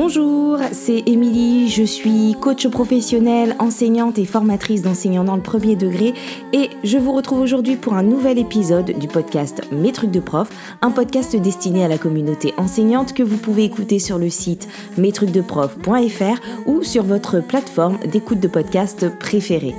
Bonjour, 0.00 0.60
c'est 0.70 1.02
Émilie, 1.06 1.68
je 1.68 1.82
suis 1.82 2.36
coach 2.40 2.68
professionnelle, 2.68 3.56
enseignante 3.58 4.16
et 4.20 4.26
formatrice 4.26 4.82
d'enseignants 4.82 5.24
dans 5.24 5.34
le 5.34 5.42
premier 5.42 5.74
degré 5.74 6.14
et 6.52 6.70
je 6.84 6.98
vous 6.98 7.10
retrouve 7.10 7.40
aujourd'hui 7.40 7.74
pour 7.74 7.94
un 7.94 8.04
nouvel 8.04 8.38
épisode 8.38 8.96
du 8.96 9.08
podcast 9.08 9.60
Mes 9.72 9.90
trucs 9.90 10.12
de 10.12 10.20
prof, 10.20 10.48
un 10.82 10.92
podcast 10.92 11.34
destiné 11.34 11.84
à 11.84 11.88
la 11.88 11.98
communauté 11.98 12.54
enseignante 12.58 13.12
que 13.12 13.24
vous 13.24 13.38
pouvez 13.38 13.64
écouter 13.64 13.98
sur 13.98 14.18
le 14.18 14.30
site 14.30 14.68
mestrucsdeprof.fr 14.98 16.40
ou 16.66 16.84
sur 16.84 17.02
votre 17.02 17.40
plateforme 17.40 17.98
d'écoute 18.06 18.38
de 18.38 18.46
podcast 18.46 19.08
préférée. 19.18 19.74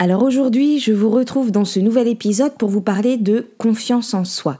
Alors 0.00 0.24
aujourd'hui, 0.24 0.80
je 0.80 0.92
vous 0.92 1.10
retrouve 1.10 1.52
dans 1.52 1.64
ce 1.64 1.78
nouvel 1.78 2.08
épisode 2.08 2.56
pour 2.58 2.68
vous 2.68 2.80
parler 2.80 3.16
de 3.16 3.46
confiance 3.58 4.14
en 4.14 4.24
soi. 4.24 4.58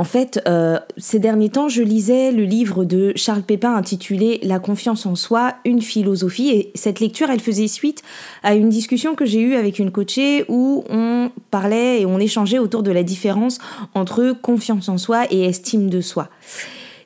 En 0.00 0.04
fait, 0.04 0.40
euh, 0.48 0.78
ces 0.96 1.18
derniers 1.18 1.50
temps, 1.50 1.68
je 1.68 1.82
lisais 1.82 2.32
le 2.32 2.44
livre 2.44 2.86
de 2.86 3.12
Charles 3.16 3.42
Pépin 3.42 3.74
intitulé 3.74 4.40
La 4.42 4.58
confiance 4.58 5.04
en 5.04 5.14
soi, 5.14 5.56
une 5.66 5.82
philosophie. 5.82 6.48
Et 6.48 6.72
cette 6.74 7.00
lecture, 7.00 7.28
elle 7.28 7.38
faisait 7.38 7.68
suite 7.68 8.02
à 8.42 8.54
une 8.54 8.70
discussion 8.70 9.14
que 9.14 9.26
j'ai 9.26 9.40
eue 9.40 9.56
avec 9.56 9.78
une 9.78 9.90
coachée 9.90 10.46
où 10.48 10.84
on 10.88 11.30
parlait 11.50 12.00
et 12.00 12.06
on 12.06 12.18
échangeait 12.18 12.58
autour 12.58 12.82
de 12.82 12.90
la 12.90 13.02
différence 13.02 13.58
entre 13.92 14.34
confiance 14.40 14.88
en 14.88 14.96
soi 14.96 15.26
et 15.30 15.44
estime 15.44 15.90
de 15.90 16.00
soi. 16.00 16.30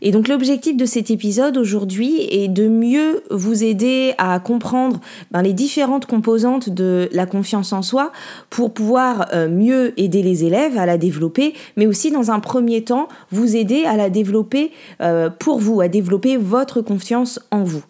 Et 0.06 0.10
donc 0.10 0.28
l'objectif 0.28 0.76
de 0.76 0.84
cet 0.84 1.10
épisode 1.10 1.56
aujourd'hui 1.56 2.28
est 2.30 2.48
de 2.48 2.68
mieux 2.68 3.22
vous 3.30 3.64
aider 3.64 4.12
à 4.18 4.38
comprendre 4.38 5.00
ben, 5.30 5.40
les 5.40 5.54
différentes 5.54 6.04
composantes 6.04 6.68
de 6.68 7.08
la 7.10 7.24
confiance 7.24 7.72
en 7.72 7.80
soi 7.80 8.12
pour 8.50 8.74
pouvoir 8.74 9.28
euh, 9.32 9.48
mieux 9.48 9.98
aider 9.98 10.22
les 10.22 10.44
élèves 10.44 10.76
à 10.76 10.84
la 10.84 10.98
développer, 10.98 11.54
mais 11.78 11.86
aussi 11.86 12.10
dans 12.10 12.30
un 12.30 12.38
premier 12.38 12.84
temps 12.84 13.08
vous 13.30 13.56
aider 13.56 13.86
à 13.86 13.96
la 13.96 14.10
développer 14.10 14.72
euh, 15.00 15.30
pour 15.30 15.58
vous, 15.58 15.80
à 15.80 15.88
développer 15.88 16.36
votre 16.36 16.82
confiance 16.82 17.40
en 17.50 17.64
vous. 17.64 17.82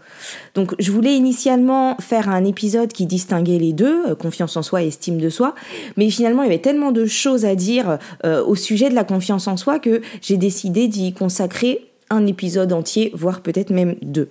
Donc 0.55 0.75
je 0.79 0.93
voulais 0.93 1.15
initialement 1.15 1.97
faire 2.01 2.29
un 2.29 2.45
épisode 2.45 2.93
qui 2.93 3.07
distinguait 3.07 3.59
les 3.59 3.73
deux, 3.73 4.07
euh, 4.07 4.15
confiance 4.15 4.57
en 4.57 4.63
soi 4.63 4.83
et 4.83 4.89
estime 4.89 5.19
de 5.19 5.29
soi, 5.29 5.55
mais 5.97 6.09
finalement 6.11 6.43
il 6.43 6.47
y 6.47 6.49
avait 6.51 6.61
tellement 6.61 6.93
de 6.93 7.07
choses 7.07 7.45
à 7.45 7.55
dire 7.55 7.99
au 8.25 8.55
sujet 8.55 8.89
de 8.89 8.95
la 8.95 9.05
confiance 9.05 9.49
en 9.49 9.57
soi 9.57 9.79
que 9.79 10.01
j'ai 10.23 10.37
décidé 10.37 10.89
d'y 10.89 11.13
consacrer 11.13 11.87
un 12.11 12.27
épisode 12.27 12.73
entier, 12.73 13.11
voire 13.15 13.41
peut-être 13.41 13.71
même 13.71 13.97
deux. 14.03 14.29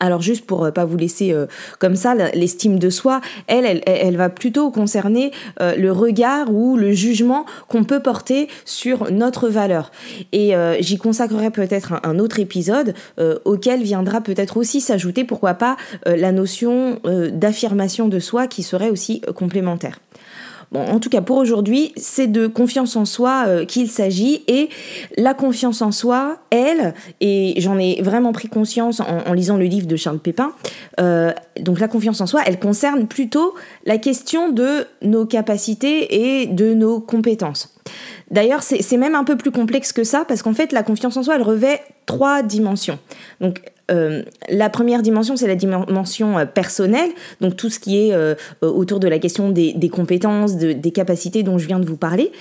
Alors 0.00 0.22
juste 0.22 0.46
pour 0.46 0.64
euh, 0.64 0.70
pas 0.70 0.86
vous 0.86 0.96
laisser 0.96 1.32
euh, 1.32 1.46
comme 1.78 1.94
ça, 1.94 2.14
l'estime 2.34 2.78
de 2.78 2.90
soi, 2.90 3.20
elle, 3.46 3.82
elle, 3.86 4.16
va 4.16 4.30
plutôt 4.30 4.70
concerner 4.70 5.30
euh, 5.60 5.76
le 5.76 5.92
regard 5.92 6.52
ou 6.52 6.76
le 6.76 6.92
jugement 6.92 7.44
qu'on 7.68 7.84
peut 7.84 8.00
porter 8.00 8.48
sur 8.64 9.10
notre 9.10 9.48
valeur. 9.48 9.92
Et 10.32 10.54
j'y 10.80 10.96
consacrerai 10.96 11.50
peut-être 11.50 11.94
un, 12.02 12.18
autre 12.18 12.40
épisode 12.40 12.94
auquel 13.44 13.82
viendra 13.82 14.20
peut-être 14.20 14.56
aussi 14.56 14.80
s'ajouter, 14.80 15.24
pourquoi 15.24 15.54
pas, 15.54 15.76
la 16.06 16.32
notion 16.32 17.00
d'affirmation 17.32 18.08
de 18.08 18.18
soi 18.18 18.46
qui 18.46 18.62
serait 18.62 18.90
aussi 18.90 19.22
complémentaire. 19.34 19.98
Bon, 20.72 20.84
en 20.84 21.00
tout 21.00 21.10
cas, 21.10 21.20
pour 21.20 21.36
aujourd'hui, 21.36 21.92
c'est 21.96 22.28
de 22.28 22.46
confiance 22.46 22.94
en 22.94 23.04
soi 23.04 23.44
euh, 23.48 23.64
qu'il 23.64 23.90
s'agit. 23.90 24.42
Et 24.46 24.68
la 25.16 25.34
confiance 25.34 25.82
en 25.82 25.90
soi, 25.90 26.38
elle, 26.50 26.94
et 27.20 27.54
j'en 27.58 27.76
ai 27.76 28.00
vraiment 28.02 28.32
pris 28.32 28.48
conscience 28.48 29.00
en, 29.00 29.32
lisant 29.32 29.56
le 29.56 29.64
livre 29.64 29.88
de 29.88 29.96
Charles 29.96 30.20
Pépin, 30.20 30.52
euh, 31.00 31.32
donc 31.60 31.80
la 31.80 31.88
confiance 31.88 32.20
en 32.20 32.26
soi, 32.26 32.42
elle 32.46 32.60
concerne 32.60 33.08
plutôt 33.08 33.54
la 33.84 33.98
question 33.98 34.50
de 34.50 34.86
nos 35.02 35.26
capacités 35.26 36.42
et 36.42 36.46
de 36.46 36.72
nos 36.74 37.00
compétences. 37.00 37.74
D'ailleurs, 38.30 38.62
c'est 38.62 38.96
même 38.96 39.16
un 39.16 39.24
peu 39.24 39.36
plus 39.36 39.50
complexe 39.50 39.92
que 39.92 40.04
ça, 40.04 40.24
parce 40.24 40.42
qu'en 40.42 40.54
fait, 40.54 40.70
la 40.70 40.84
confiance 40.84 41.16
en 41.16 41.24
soi, 41.24 41.34
elle 41.34 41.42
revêt 41.42 41.80
trois 42.06 42.42
dimensions. 42.42 43.00
Donc, 43.40 43.60
euh, 43.90 44.22
la 44.48 44.70
première 44.70 45.02
dimension, 45.02 45.36
c'est 45.36 45.46
la 45.46 45.56
dimension 45.56 46.38
euh, 46.38 46.44
personnelle, 46.44 47.10
donc 47.40 47.56
tout 47.56 47.70
ce 47.70 47.80
qui 47.80 47.98
est 47.98 48.12
euh, 48.12 48.34
autour 48.62 49.00
de 49.00 49.08
la 49.08 49.18
question 49.18 49.50
des, 49.50 49.90
compétences, 49.92 50.56
des 50.56 50.90
capacités 50.90 51.42
dont 51.42 51.58
je 51.58 51.66
viens 51.66 51.80
de 51.80 51.86
vous 51.86 51.96
parler. 51.96 52.32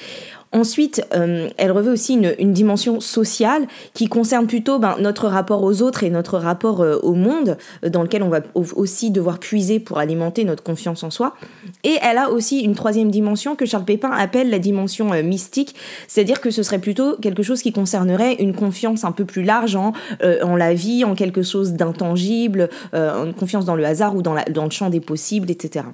Ensuite, 0.52 1.06
euh, 1.14 1.48
elle 1.58 1.72
revêt 1.72 1.92
aussi 1.92 2.16
une, 2.16 2.54
dimension 2.54 3.00
sociale 3.00 3.68
qui 3.94 4.08
concerne 4.08 4.48
plutôt 4.48 4.80
ben, 4.80 4.96
notre 5.00 5.28
rapport 5.28 5.62
aux 5.64 5.84
autres 5.84 6.04
et 6.04 6.10
notre 6.10 6.40
rapport 6.40 6.82
euh, 6.82 6.98
au 7.04 7.14
monde, 7.14 7.56
euh, 7.86 7.90
dans 7.90 8.02
lequel 8.02 8.24
on 8.24 8.30
va 8.30 8.42
aussi 8.56 9.12
devoir 9.12 9.38
puiser 9.38 9.80
pour 9.80 10.00
alimenter 10.00 10.46
notre 10.46 10.64
confiance 10.64 11.04
en 11.04 11.12
soi. 11.12 11.36
Et 11.84 11.98
elle 12.02 12.18
a 12.18 12.32
aussi 12.32 12.62
une 12.62 12.74
troisième 12.74 13.12
dimension 13.12 13.56
que 13.56 13.68
Charles 13.68 13.86
Pépin 13.86 14.10
appelle 14.10 14.50
la 14.50 14.58
dimension 14.58 15.12
mystique, 15.22 15.76
c'est-à-dire 16.08 16.42
que 16.42 16.50
ce 16.50 16.64
serait 16.64 16.80
plutôt 16.80 17.16
quelque 17.18 17.44
chose 17.44 17.62
qui 17.62 17.72
concernerait 17.72 18.34
une 18.36 18.56
confiance 18.56 19.04
un 19.04 19.12
peu 19.12 19.26
plus 19.26 19.44
large 19.44 19.76
en, 19.76 19.94
en 20.42 20.56
la 20.56 20.74
vie, 20.74 21.04
en 21.04 21.14
quelque 21.14 21.44
chose 21.44 21.74
d'intangible, 21.74 22.70
une 22.94 23.34
confiance 23.34 23.66
dans 23.66 23.76
le 23.76 23.86
hasard 23.86 24.16
ou 24.16 24.22
dans, 24.22 24.34
le 24.34 24.70
champ 24.72 24.90
des 24.90 25.00
possibles, 25.00 25.52
etc. 25.52 25.86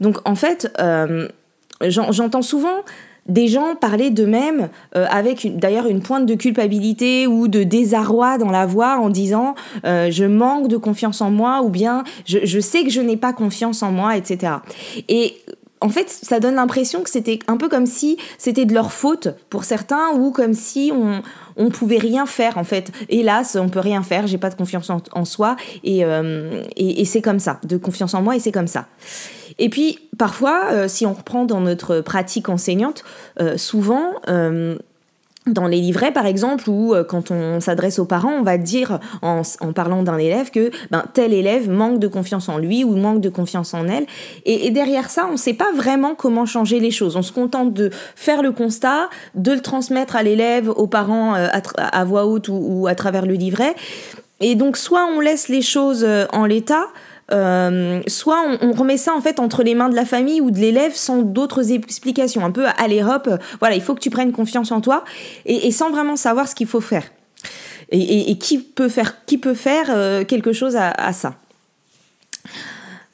Donc 0.00 0.18
en 0.28 0.34
fait, 0.34 0.70
J'entends 1.82 2.42
souvent 2.42 2.84
des 3.26 3.48
gens 3.48 3.74
parler 3.74 4.10
d'eux-mêmes 4.10 4.70
euh, 4.96 5.06
avec 5.10 5.58
d'ailleurs 5.58 5.86
une 5.86 6.02
pointe 6.02 6.26
de 6.26 6.34
culpabilité 6.34 7.26
ou 7.26 7.48
de 7.48 7.62
désarroi 7.62 8.38
dans 8.38 8.50
la 8.50 8.66
voix 8.66 8.98
en 8.98 9.08
disant 9.08 9.54
euh, 9.84 10.10
je 10.10 10.24
manque 10.24 10.68
de 10.68 10.76
confiance 10.76 11.20
en 11.20 11.30
moi 11.30 11.62
ou 11.62 11.68
bien 11.68 12.04
je, 12.26 12.38
je 12.44 12.60
sais 12.60 12.82
que 12.82 12.90
je 12.90 13.00
n'ai 13.00 13.16
pas 13.16 13.32
confiance 13.32 13.82
en 13.82 13.92
moi, 13.92 14.16
etc. 14.16 14.54
Et 15.08 15.36
en 15.80 15.88
fait, 15.88 16.10
ça 16.10 16.40
donne 16.40 16.56
l'impression 16.56 17.02
que 17.02 17.08
c'était 17.08 17.38
un 17.46 17.56
peu 17.56 17.68
comme 17.68 17.86
si 17.86 18.18
c'était 18.36 18.66
de 18.66 18.74
leur 18.74 18.92
faute 18.92 19.28
pour 19.48 19.64
certains 19.64 20.10
ou 20.14 20.30
comme 20.30 20.52
si 20.52 20.92
on, 20.94 21.22
on 21.56 21.70
pouvait 21.70 21.98
rien 21.98 22.26
faire 22.26 22.58
en 22.58 22.64
fait. 22.64 22.92
Hélas, 23.08 23.56
on 23.58 23.68
peut 23.68 23.80
rien 23.80 24.02
faire, 24.02 24.26
j'ai 24.26 24.38
pas 24.38 24.50
de 24.50 24.56
confiance 24.56 24.90
en, 24.90 25.24
soi 25.24 25.56
euh, 25.86 26.64
et, 26.76 27.00
et, 27.00 27.04
c'est 27.04 27.22
comme 27.22 27.38
ça, 27.38 27.60
de 27.64 27.76
confiance 27.76 28.14
en 28.14 28.22
moi 28.22 28.36
et 28.36 28.40
c'est 28.40 28.52
comme 28.52 28.66
ça. 28.66 28.86
Et 29.58 29.68
puis 29.68 29.98
parfois, 30.18 30.68
euh, 30.72 30.88
si 30.88 31.06
on 31.06 31.12
reprend 31.12 31.44
dans 31.44 31.60
notre 31.60 32.00
pratique 32.00 32.48
enseignante, 32.48 33.04
euh, 33.40 33.56
souvent 33.56 34.14
dans 35.46 35.66
les 35.66 35.80
livrets, 35.80 36.12
par 36.12 36.26
exemple, 36.26 36.68
ou 36.68 36.94
euh, 36.94 37.02
quand 37.02 37.30
on 37.30 37.60
s'adresse 37.60 37.98
aux 37.98 38.04
parents, 38.04 38.32
on 38.32 38.42
va 38.42 38.58
dire, 38.58 39.00
en, 39.22 39.42
parlant 39.74 40.02
d'un 40.02 40.18
élève, 40.18 40.50
que 40.50 40.70
ben, 40.90 41.04
tel 41.14 41.32
élève 41.32 41.70
manque 41.70 41.98
de 41.98 42.08
confiance 42.08 42.48
en 42.48 42.58
lui 42.58 42.84
ou 42.84 42.94
manque 42.94 43.20
de 43.20 43.30
confiance 43.30 43.72
en 43.72 43.88
elle. 43.88 44.06
Et, 44.44 44.70
derrière 44.70 45.08
ça, 45.10 45.26
on 45.28 45.32
ne 45.32 45.36
sait 45.36 45.54
pas 45.54 45.72
vraiment 45.74 46.14
comment 46.14 46.44
changer 46.46 46.78
les 46.78 46.90
choses. 46.90 47.16
On 47.16 47.22
se 47.22 47.32
contente 47.32 47.72
de 47.72 47.90
faire 48.16 48.42
le 48.42 48.52
constat, 48.52 49.08
de 49.34 49.52
le 49.52 49.60
transmettre 49.60 50.14
à 50.14 50.22
l'élève, 50.22 50.68
aux 50.68 50.86
parents 50.86 51.34
euh, 51.34 51.48
à, 51.76 52.04
voix 52.04 52.26
haute 52.26 52.48
ou, 52.48 52.86
à 52.86 52.94
travers 52.94 53.24
le 53.24 53.34
livret. 53.34 53.74
Et 54.40 54.54
donc, 54.54 54.76
soit 54.76 55.06
on 55.06 55.20
laisse 55.20 55.48
les 55.48 55.62
choses 55.62 56.04
euh, 56.04 56.26
en 56.32 56.44
l'état, 56.44 56.86
euh, 57.32 58.00
soit 58.06 58.42
on, 58.60 58.72
remet 58.72 58.96
ça 58.96 59.14
en 59.14 59.20
fait 59.20 59.38
entre 59.40 59.62
les 59.62 59.74
mains 59.74 59.88
de 59.88 59.94
la 59.94 60.04
famille 60.04 60.40
ou 60.40 60.50
de 60.50 60.58
l'élève 60.58 60.94
sans 60.94 61.22
d'autres 61.22 61.72
explications. 61.72 62.44
Un 62.44 62.50
peu, 62.50 62.66
allez 62.78 63.02
hop, 63.02 63.28
voilà, 63.60 63.76
il 63.76 63.82
faut 63.82 63.94
que 63.94 64.00
tu 64.00 64.10
prennes 64.10 64.32
confiance 64.32 64.72
en 64.72 64.80
toi 64.80 65.04
et, 65.46 65.70
sans 65.70 65.90
vraiment 65.90 66.16
savoir 66.16 66.48
ce 66.48 66.54
qu'il 66.54 66.66
faut 66.66 66.80
faire. 66.80 67.04
Et, 67.92 68.38
qui 68.38 68.58
peut 68.58 68.88
faire, 68.88 69.24
qui 69.24 69.36
peut 69.36 69.56
euh, 69.66 70.24
quelque 70.24 70.52
chose 70.52 70.76
à, 70.76 71.12
ça. 71.12 71.34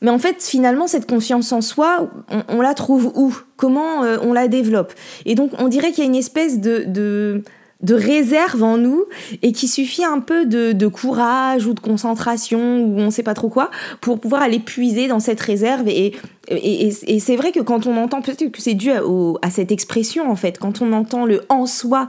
Mais 0.02 0.10
en 0.10 0.18
fait, 0.18 0.42
finalement, 0.42 0.86
cette 0.86 1.08
confiance 1.08 1.50
en 1.52 1.62
soi, 1.62 2.10
on, 2.48 2.60
la 2.60 2.74
trouve 2.74 3.10
où? 3.14 3.34
Comment 3.56 4.04
euh, 4.04 4.18
on 4.20 4.34
la 4.34 4.48
développe? 4.48 4.92
Et 5.24 5.34
donc, 5.34 5.52
on 5.58 5.68
dirait 5.68 5.92
qu'il 5.92 6.04
y 6.04 6.06
a 6.06 6.10
une 6.10 6.16
espèce 6.16 6.60
de 6.60 7.42
réserve 7.88 8.62
en 8.62 8.78
nous 8.78 9.04
et 9.42 9.52
qu'il 9.52 9.68
suffit 9.68 10.04
un 10.04 10.20
peu 10.20 10.46
de, 10.46 10.86
courage 10.86 11.66
ou 11.66 11.74
de 11.74 11.80
concentration 11.80 12.84
ou 12.84 12.98
on 12.98 13.10
sait 13.10 13.22
pas 13.22 13.34
trop 13.34 13.48
quoi 13.48 13.70
pour 14.00 14.20
pouvoir 14.20 14.42
aller 14.42 14.60
puiser 14.60 15.08
dans 15.08 15.20
cette 15.20 15.40
réserve. 15.40 15.88
Et, 15.88 16.14
et, 16.48 17.20
c'est 17.20 17.36
vrai 17.36 17.50
que 17.50 17.60
quand 17.60 17.86
on 17.86 17.96
entend, 17.96 18.22
peut-être 18.22 18.50
que 18.52 18.62
c'est 18.62 18.74
dû 18.74 18.90
à, 18.90 19.50
cette 19.50 19.72
expression 19.72 20.30
en 20.30 20.36
fait, 20.36 20.58
quand 20.58 20.80
on 20.80 20.92
entend 20.92 21.26
le 21.26 21.42
en 21.48 21.66
soi 21.66 22.06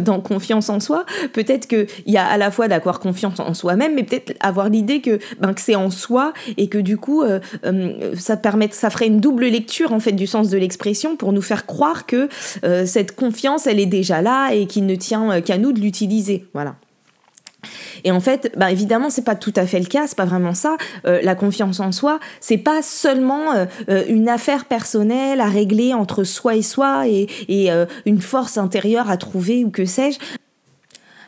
dans 0.00 0.20
confiance 0.20 0.70
en 0.70 0.80
soi, 0.80 1.04
peut-être 1.32 1.66
qu'il 1.66 1.86
y 2.06 2.16
a 2.16 2.26
à 2.26 2.38
la 2.38 2.50
fois 2.50 2.68
d'avoir 2.68 2.98
confiance 2.98 3.40
en 3.40 3.52
soi-même, 3.54 3.94
mais 3.94 4.02
peut-être 4.02 4.34
avoir 4.40 4.68
l'idée 4.68 5.00
que, 5.00 5.18
ben, 5.40 5.52
que 5.52 5.60
c'est 5.60 5.74
en 5.74 5.90
soi 5.90 6.32
et 6.56 6.68
que 6.68 6.78
du 6.78 6.96
coup 6.96 7.22
euh, 7.22 7.40
euh, 7.66 8.14
ça 8.16 8.36
permet, 8.36 8.68
ça 8.72 8.90
ferait 8.90 9.06
une 9.06 9.20
double 9.20 9.46
lecture 9.46 9.92
en 9.92 10.00
fait 10.00 10.12
du 10.12 10.26
sens 10.26 10.48
de 10.48 10.56
l'expression 10.56 11.16
pour 11.16 11.32
nous 11.32 11.42
faire 11.42 11.66
croire 11.66 12.06
que 12.06 12.28
euh, 12.64 12.86
cette 12.86 13.14
confiance 13.14 13.66
elle 13.66 13.80
est 13.80 13.86
déjà 13.86 14.22
là 14.22 14.52
et 14.52 14.66
qu'il 14.66 14.86
ne 14.86 14.94
tient 15.04 15.40
qu'à 15.40 15.58
nous 15.58 15.72
de 15.72 15.80
l'utiliser. 15.80 16.46
Voilà. 16.54 16.76
Et 18.04 18.10
en 18.10 18.20
fait, 18.20 18.52
bah 18.56 18.70
évidemment, 18.70 19.10
c'est 19.10 19.24
pas 19.24 19.34
tout 19.34 19.52
à 19.56 19.66
fait 19.66 19.80
le 19.80 19.86
cas, 19.86 20.06
c'est 20.06 20.16
pas 20.16 20.24
vraiment 20.24 20.54
ça. 20.54 20.76
Euh, 21.06 21.20
la 21.22 21.34
confiance 21.34 21.80
en 21.80 21.92
soi, 21.92 22.18
c'est 22.40 22.58
pas 22.58 22.82
seulement 22.82 23.52
euh, 23.52 23.66
euh, 23.88 24.04
une 24.08 24.28
affaire 24.28 24.66
personnelle 24.66 25.40
à 25.40 25.46
régler 25.46 25.94
entre 25.94 26.24
soi 26.24 26.56
et 26.56 26.62
soi 26.62 27.06
et 27.08 27.28
une 28.06 28.20
force 28.20 28.58
intérieure 28.58 29.10
à 29.10 29.16
trouver 29.16 29.64
ou 29.64 29.70
que 29.70 29.84
sais-je. 29.84 30.18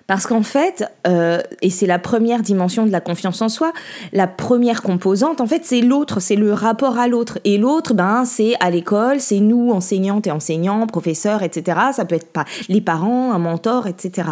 Parce 0.06 0.26
qu'en 0.26 0.42
fait, 0.42 0.84
euh, 1.06 1.40
et 1.62 1.70
c'est 1.70 1.86
la 1.86 1.98
première 1.98 2.42
dimension 2.42 2.86
de 2.86 2.92
la 2.92 3.00
confiance 3.00 3.42
en 3.42 3.48
soi, 3.48 3.72
la 4.12 4.28
première 4.28 4.82
composante, 4.82 5.40
en 5.40 5.46
fait, 5.46 5.64
c'est 5.64 5.80
l'autre, 5.80 6.20
c'est 6.20 6.36
le 6.36 6.52
rapport 6.52 6.98
à 6.98 7.08
l'autre. 7.08 7.38
Et 7.44 7.58
l'autre, 7.58 7.92
ben, 7.92 8.24
c'est 8.24 8.54
à 8.60 8.70
l'école, 8.70 9.18
c'est 9.18 9.40
nous, 9.40 9.72
enseignantes 9.72 10.26
et 10.28 10.30
enseignants, 10.30 10.86
professeurs, 10.86 11.42
etc. 11.42 11.78
Ça 11.92 12.04
peut 12.04 12.14
être 12.14 12.32
pas 12.32 12.44
les 12.68 12.80
parents, 12.80 13.32
un 13.32 13.38
mentor, 13.38 13.88
etc. 13.88 14.28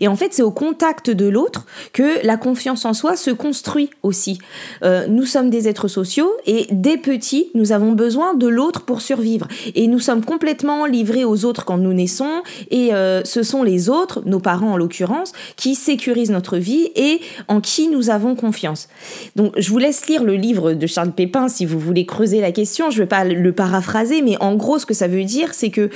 Et 0.00 0.08
en 0.08 0.16
fait, 0.16 0.32
c'est 0.32 0.42
au 0.42 0.50
contact 0.50 1.10
de 1.10 1.28
l'autre 1.28 1.66
que 1.92 2.24
la 2.24 2.38
confiance 2.38 2.84
en 2.86 2.94
soi 2.94 3.16
se 3.16 3.30
construit 3.30 3.90
aussi. 4.02 4.38
Euh, 4.82 5.06
nous 5.06 5.26
sommes 5.26 5.50
des 5.50 5.68
êtres 5.68 5.88
sociaux 5.88 6.32
et 6.46 6.66
dès 6.70 6.96
petits, 6.96 7.50
nous 7.54 7.72
avons 7.72 7.92
besoin 7.92 8.34
de 8.34 8.46
l'autre 8.46 8.82
pour 8.82 9.02
survivre. 9.02 9.46
Et 9.74 9.86
nous 9.86 9.98
sommes 9.98 10.24
complètement 10.24 10.86
livrés 10.86 11.24
aux 11.24 11.44
autres 11.44 11.66
quand 11.66 11.78
nous 11.78 11.92
naissons. 11.92 12.42
Et 12.70 12.94
euh, 12.94 13.22
ce 13.24 13.42
sont 13.42 13.62
les 13.62 13.90
autres, 13.90 14.22
nos 14.24 14.40
parents 14.40 14.72
en 14.72 14.76
l'occurrence, 14.78 15.09
qui 15.56 15.74
sécurise 15.74 16.30
notre 16.30 16.56
vie 16.56 16.90
et 16.96 17.20
en 17.48 17.60
qui 17.60 17.88
nous 17.88 18.10
avons 18.10 18.34
confiance. 18.34 18.88
Donc 19.36 19.52
je 19.56 19.70
vous 19.70 19.78
laisse 19.78 20.06
lire 20.06 20.24
le 20.24 20.34
livre 20.34 20.72
de 20.72 20.86
Charles 20.86 21.12
Pépin 21.12 21.48
si 21.48 21.66
vous 21.66 21.78
voulez 21.78 22.06
creuser 22.06 22.40
la 22.40 22.52
question. 22.52 22.90
Je 22.90 22.96
ne 22.96 23.02
vais 23.02 23.08
pas 23.08 23.24
le 23.24 23.52
paraphraser, 23.52 24.22
mais 24.22 24.36
en 24.40 24.54
gros 24.54 24.78
ce 24.78 24.86
que 24.86 24.94
ça 24.94 25.08
veut 25.08 25.24
dire, 25.24 25.54
c'est 25.54 25.70
que 25.70 25.90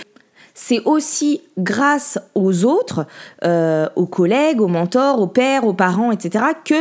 c'est 0.55 0.81
aussi 0.85 1.41
grâce 1.59 2.19
aux 2.35 2.65
autres, 2.65 3.07
euh, 3.45 3.89
aux 3.97 4.07
collègues, 4.07 4.61
aux 4.61 4.69
mentors, 4.69 5.21
aux 5.21 5.27
pères, 5.27 5.67
aux 5.67 5.75
parents, 5.75 6.13
etc., 6.13 6.45
que 6.65 6.75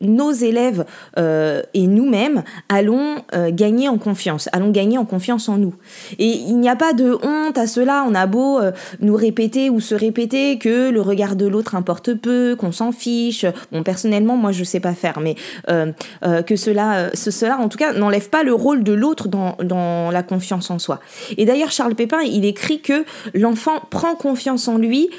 nos 0.00 0.32
élèves 0.32 0.84
euh, 1.18 1.62
et 1.74 1.86
nous-mêmes 1.86 2.42
allons 2.68 3.16
euh, 3.34 3.50
gagner 3.50 3.88
en 3.88 3.98
confiance, 3.98 4.48
allons 4.52 4.70
gagner 4.70 4.98
en 4.98 5.04
confiance 5.04 5.48
en 5.48 5.58
nous. 5.58 5.74
Et 6.18 6.26
il 6.26 6.58
n'y 6.58 6.68
a 6.68 6.76
pas 6.76 6.92
de 6.92 7.16
honte 7.22 7.58
à 7.58 7.66
cela, 7.66 8.04
on 8.08 8.14
a 8.14 8.26
beau 8.26 8.58
euh, 8.58 8.72
nous 9.00 9.16
répéter 9.16 9.70
ou 9.70 9.80
se 9.80 9.94
répéter 9.94 10.58
que 10.58 10.90
le 10.90 11.00
regard 11.00 11.36
de 11.36 11.46
l'autre 11.46 11.74
importe 11.74 12.14
peu, 12.14 12.56
qu'on 12.58 12.72
s'en 12.72 12.92
fiche. 12.92 13.46
Bon, 13.72 13.82
personnellement, 13.82 14.36
moi, 14.36 14.52
je 14.52 14.64
sais 14.64 14.80
pas 14.80 14.94
faire, 14.94 15.20
mais 15.20 15.36
que 15.66 16.56
cela, 16.56 17.10
ce, 17.14 17.30
cela, 17.30 17.58
en 17.58 17.68
tout 17.68 17.78
cas, 17.78 17.92
n'enlève 17.92 18.28
pas 18.28 18.42
le 18.42 18.54
rôle 18.54 18.82
de 18.82 18.92
l'autre 18.92 19.28
dans, 19.28 19.56
dans 19.62 20.10
la 20.10 20.22
confiance 20.22 20.70
en 20.70 20.78
soi. 20.78 21.00
Et 21.36 21.44
d'ailleurs, 21.44 21.70
Charles 21.70 21.94
Pépin, 21.94 22.20
il 22.22 22.44
écrit 22.44 22.80
que 22.80 23.04
l'enfant 23.34 23.80
prend 23.90 24.14
confiance 24.14 24.68
en 24.68 24.78
lui 24.78 25.10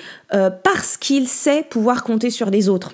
parce 0.63 0.97
qu'il 0.97 1.27
sait 1.27 1.63
pouvoir 1.69 2.03
compter 2.03 2.29
sur 2.29 2.49
les 2.49 2.69
autres. 2.69 2.93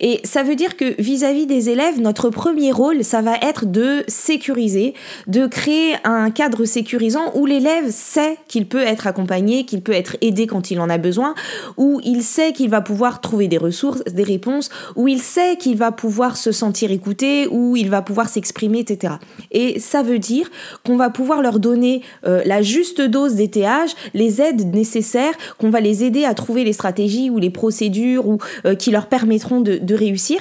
Et 0.00 0.20
ça 0.24 0.42
veut 0.42 0.54
dire 0.54 0.76
que 0.76 0.94
vis-à-vis 1.08 1.46
des 1.46 1.70
élèves, 1.70 2.02
notre 2.02 2.28
premier 2.28 2.70
rôle, 2.70 3.02
ça 3.02 3.22
va 3.22 3.36
être 3.40 3.64
de 3.64 4.04
sécuriser, 4.08 4.92
de 5.26 5.46
créer 5.46 5.94
un 6.04 6.30
cadre 6.30 6.66
sécurisant 6.66 7.32
où 7.34 7.46
l'élève 7.46 7.90
sait 7.90 8.36
qu'il 8.46 8.68
peut 8.68 8.82
être 8.82 9.06
accompagné, 9.06 9.64
qu'il 9.64 9.80
peut 9.80 9.92
être 9.92 10.18
aidé 10.20 10.46
quand 10.46 10.70
il 10.70 10.78
en 10.80 10.90
a 10.90 10.98
besoin, 10.98 11.34
où 11.78 11.98
il 12.04 12.22
sait 12.22 12.52
qu'il 12.52 12.68
va 12.68 12.82
pouvoir 12.82 13.22
trouver 13.22 13.48
des 13.48 13.56
ressources, 13.56 14.04
des 14.04 14.22
réponses, 14.22 14.68
où 14.96 15.08
il 15.08 15.22
sait 15.22 15.56
qu'il 15.56 15.78
va 15.78 15.92
pouvoir 15.92 16.36
se 16.36 16.52
sentir 16.52 16.90
écouté, 16.90 17.48
où 17.50 17.74
il 17.74 17.88
va 17.88 18.02
pouvoir 18.02 18.28
s'exprimer, 18.28 18.80
etc. 18.80 19.14
Et 19.50 19.80
ça 19.80 20.02
veut 20.02 20.18
dire 20.18 20.50
qu'on 20.84 20.98
va 20.98 21.08
pouvoir 21.08 21.40
leur 21.40 21.58
donner 21.58 22.02
euh, 22.26 22.42
la 22.44 22.60
juste 22.60 23.00
dose 23.00 23.34
d'étéage, 23.34 23.92
les 24.12 24.42
aides 24.42 24.74
nécessaires, 24.74 25.32
qu'on 25.56 25.70
va 25.70 25.80
les 25.80 26.04
aider 26.04 26.26
à 26.26 26.34
trouver 26.34 26.64
les 26.64 26.74
stratégies 26.74 27.30
ou 27.30 27.38
les 27.38 27.50
procédures 27.50 28.28
ou 28.28 28.36
euh, 28.66 28.74
qui 28.74 28.90
leur 28.90 29.06
permettront 29.06 29.62
de 29.62 29.94
réussir. 29.94 30.40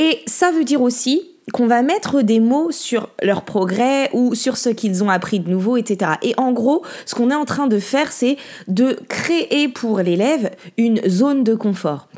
Et 0.00 0.20
ça 0.26 0.52
veut 0.52 0.62
dire 0.62 0.80
aussi 0.80 1.28
qu'on 1.52 1.66
va 1.66 1.82
mettre 1.82 2.22
des 2.22 2.40
mots 2.40 2.70
sur 2.70 3.08
leur 3.22 3.42
progrès 3.42 4.10
ou 4.12 4.34
sur 4.34 4.56
ce 4.56 4.68
qu'ils 4.68 5.02
ont 5.02 5.10
appris 5.10 5.40
de 5.40 5.50
nouveau, 5.50 5.76
etc. 5.76 6.12
Et 6.22 6.34
en 6.36 6.52
gros, 6.52 6.82
ce 7.06 7.14
qu'on 7.14 7.30
est 7.30 7.34
en 7.34 7.44
train 7.44 7.66
de 7.66 7.78
faire, 7.78 8.12
c'est 8.12 8.36
de 8.66 8.98
créer 9.08 9.68
pour 9.68 10.00
l'élève 10.00 10.50
une 10.76 11.00
zone 11.08 11.44
de 11.44 11.54
confort. 11.54 12.08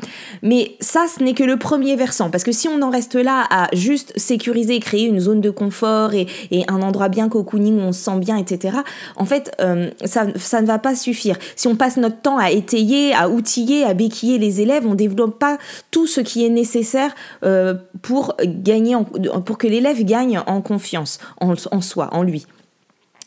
Mais 0.41 0.75
ça, 0.79 1.05
ce 1.07 1.23
n'est 1.23 1.33
que 1.33 1.43
le 1.43 1.57
premier 1.57 1.95
versant, 1.95 2.29
parce 2.29 2.43
que 2.43 2.51
si 2.51 2.67
on 2.67 2.81
en 2.81 2.89
reste 2.89 3.15
là 3.15 3.45
à 3.49 3.67
juste 3.73 4.13
sécuriser, 4.17 4.79
créer 4.79 5.05
une 5.05 5.19
zone 5.19 5.41
de 5.41 5.49
confort 5.49 6.13
et, 6.13 6.27
un 6.67 6.81
endroit 6.81 7.09
bien 7.09 7.27
cocooning 7.27 7.79
où 7.79 7.81
on 7.81 7.91
se 7.91 8.01
sent 8.01 8.19
bien, 8.19 8.37
etc., 8.37 8.77
en 9.15 9.25
fait, 9.25 9.51
euh, 9.61 9.89
ça, 10.05 10.25
ne 10.25 10.65
va 10.65 10.79
pas 10.79 10.95
suffire. 10.95 11.37
Si 11.55 11.67
on 11.67 11.75
passe 11.75 11.97
notre 11.97 12.21
temps 12.21 12.37
à 12.37 12.51
étayer, 12.51 13.13
à 13.13 13.29
outiller, 13.29 13.83
à 13.83 13.93
béquiller 13.93 14.37
les 14.37 14.61
élèves, 14.61 14.85
on 14.85 14.91
ne 14.91 14.95
développe 14.95 15.39
pas 15.39 15.57
tout 15.89 16.07
ce 16.07 16.21
qui 16.21 16.45
est 16.45 16.49
nécessaire 16.49 17.13
euh, 17.43 17.73
pour 18.01 18.35
gagner 18.43 18.95
en 18.95 19.05
pour 19.45 19.57
que 19.57 19.67
l'élève 19.67 20.03
gagne 20.03 20.39
en 20.45 20.61
confiance 20.61 21.19
en, 21.39 21.81
soi, 21.81 22.09
en 22.13 22.23
lui. 22.23 22.45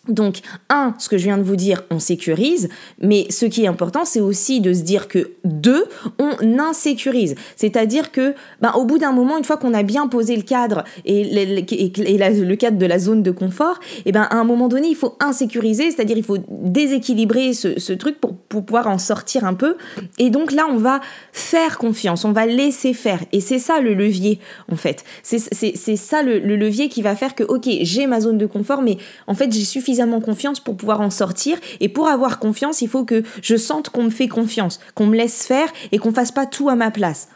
Donc, 0.08 0.40
un, 0.68 0.94
ce 0.98 1.08
que 1.08 1.16
je 1.16 1.24
viens 1.24 1.38
de 1.38 1.42
vous 1.42 1.56
dire, 1.56 1.82
on 1.90 1.98
sécurise, 1.98 2.68
mais 3.00 3.26
ce 3.30 3.46
qui 3.46 3.64
est 3.64 3.66
important, 3.66 4.04
c'est 4.04 4.20
aussi 4.20 4.60
de 4.60 4.74
se 4.74 4.82
dire 4.82 5.08
que 5.08 5.30
deux, 5.44 5.86
on 6.18 6.58
insécurise. 6.58 7.34
C'est-à-dire 7.56 8.12
que, 8.12 8.34
ben, 8.60 8.72
au 8.72 8.84
bout 8.84 8.98
d'un 8.98 9.12
moment, 9.12 9.38
une 9.38 9.44
fois 9.44 9.56
qu'on 9.56 9.72
a 9.72 9.82
bien 9.82 10.06
posé 10.06 10.36
le 10.36 10.42
cadre 10.42 10.84
et, 11.06 11.24
le, 11.24 12.54
cadre 12.54 12.76
de 12.76 12.86
la 12.86 12.98
zone 12.98 13.22
de 13.22 13.30
confort, 13.30 13.80
et 14.04 14.12
ben, 14.12 14.26
à 14.30 14.36
un 14.36 14.44
moment 14.44 14.68
donné, 14.68 14.88
il 14.88 14.96
faut 14.96 15.16
insécuriser, 15.20 15.90
c'est-à-dire 15.90 16.18
il 16.18 16.24
faut 16.24 16.38
déséquilibrer 16.50 17.54
ce, 17.54 17.92
truc 17.94 18.20
pour, 18.20 18.34
pouvoir 18.34 18.88
en 18.88 18.98
sortir 18.98 19.46
un 19.46 19.54
peu. 19.54 19.76
Et 20.18 20.28
donc 20.28 20.52
là, 20.52 20.66
on 20.70 20.76
va 20.76 21.00
faire 21.32 21.78
confiance, 21.78 22.26
on 22.26 22.32
va 22.32 22.44
laisser 22.44 22.92
faire. 22.92 23.20
Et 23.32 23.40
c'est 23.40 23.58
ça 23.58 23.80
le 23.80 23.94
levier, 23.94 24.38
en 24.70 24.76
fait. 24.76 25.02
C'est 25.22 25.96
ça 25.96 26.22
le, 26.22 26.40
le 26.40 26.56
levier 26.56 26.90
qui 26.90 27.00
va 27.00 27.16
faire 27.16 27.34
que, 27.34 27.44
ok, 27.44 27.68
j'ai 27.80 28.06
ma 28.06 28.20
zone 28.20 28.36
de 28.36 28.46
confort, 28.46 28.82
mais 28.82 28.98
en 29.26 29.34
fait, 29.34 29.50
j'ai 29.50 29.64
suffisamment 29.64 29.93
confiance 30.20 30.60
pour 30.60 30.76
pouvoir 30.76 31.00
en 31.00 31.10
sortir. 31.10 31.58
Et 31.80 31.88
pour 31.88 32.08
avoir 32.08 32.38
confiance, 32.38 32.82
il 32.82 32.88
faut 32.88 33.04
que 33.04 33.22
je 33.42 33.56
sente 33.56 33.90
qu'on 33.90 34.04
me 34.04 34.10
fait 34.10 34.28
confiance, 34.28 34.80
qu'on 34.94 35.06
me 35.06 35.16
laisse 35.16 35.46
faire 35.46 35.68
et 35.92 35.98
qu'on 35.98 36.12
fasse 36.12 36.32
pas 36.32 36.46
tout 36.46 36.68
à 36.68 36.74
ma 36.74 36.90
place. 36.90 37.28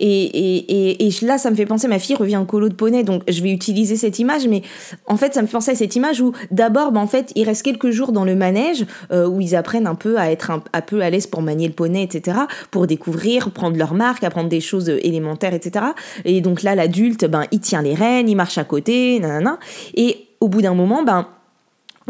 Et, 0.00 0.24
et, 0.24 1.06
et, 1.06 1.10
là, 1.22 1.38
ça 1.38 1.50
me 1.50 1.54
fait 1.54 1.66
penser, 1.66 1.86
ma 1.86 2.00
fille 2.00 2.16
revient 2.16 2.38
au 2.38 2.44
colo 2.44 2.68
de 2.68 2.74
poney, 2.74 3.04
donc 3.04 3.22
je 3.28 3.40
vais 3.40 3.52
utiliser 3.52 3.94
cette 3.94 4.18
image, 4.18 4.48
mais 4.48 4.62
en 5.06 5.16
fait, 5.16 5.32
ça 5.32 5.42
me 5.42 5.46
fait 5.46 5.52
penser 5.52 5.70
à 5.70 5.74
cette 5.76 5.94
image 5.94 6.20
où 6.20 6.32
d'abord, 6.50 6.90
ben, 6.90 7.00
en 7.00 7.06
fait, 7.06 7.30
il 7.36 7.44
reste 7.44 7.62
quelques 7.62 7.90
jours 7.90 8.10
dans 8.10 8.24
le 8.24 8.34
manège 8.34 8.84
euh, 9.12 9.28
où 9.28 9.40
ils 9.40 9.54
apprennent 9.54 9.86
un 9.86 9.94
peu 9.94 10.18
à 10.18 10.32
être 10.32 10.50
un, 10.50 10.80
peu 10.80 11.02
à 11.02 11.10
l'aise 11.10 11.28
pour 11.28 11.40
manier 11.40 11.68
le 11.68 11.74
poney, 11.74 12.02
etc., 12.02 12.36
pour 12.72 12.88
découvrir, 12.88 13.52
prendre 13.52 13.76
leur 13.76 13.94
marque, 13.94 14.24
apprendre 14.24 14.48
des 14.48 14.60
choses 14.60 14.88
élémentaires, 14.88 15.54
etc. 15.54 15.86
Et 16.24 16.40
donc 16.40 16.62
là, 16.62 16.74
l'adulte, 16.74 17.24
ben, 17.26 17.44
il 17.52 17.60
tient 17.60 17.82
les 17.82 17.94
rênes, 17.94 18.28
il 18.28 18.34
marche 18.34 18.58
à 18.58 18.64
côté, 18.64 19.20
nanana. 19.20 19.58
Et 19.94 20.26
au 20.40 20.48
bout 20.48 20.62
d'un 20.62 20.74
moment, 20.74 21.04
ben, 21.04 21.28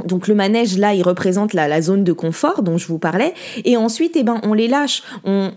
donc 0.06 0.28
le 0.28 0.34
manège 0.34 0.78
là, 0.78 0.94
il 0.94 1.02
représente 1.02 1.52
la, 1.52 1.82
zone 1.82 2.04
de 2.04 2.12
confort 2.12 2.62
dont 2.62 2.78
je 2.78 2.86
vous 2.86 2.98
parlais. 2.98 3.34
Et 3.64 3.76
ensuite, 3.76 4.16
eh 4.16 4.22
ben, 4.22 4.40
on 4.42 4.54
les 4.54 4.68
lâche, 4.68 5.02
on, 5.24 5.50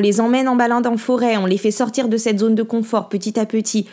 les 0.00 0.20
emmène 0.20 0.48
en 0.48 0.56
balade 0.56 0.86
en 0.86 0.96
forêt, 0.96 1.36
on 1.36 1.46
les 1.46 1.58
fait 1.58 1.70
sortir 1.70 2.08
de 2.08 2.16
cette 2.16 2.38
zone 2.38 2.54
de 2.54 2.62
confort 2.62 3.08
petit 3.08 3.38
à 3.38 3.46
petit. 3.46 3.86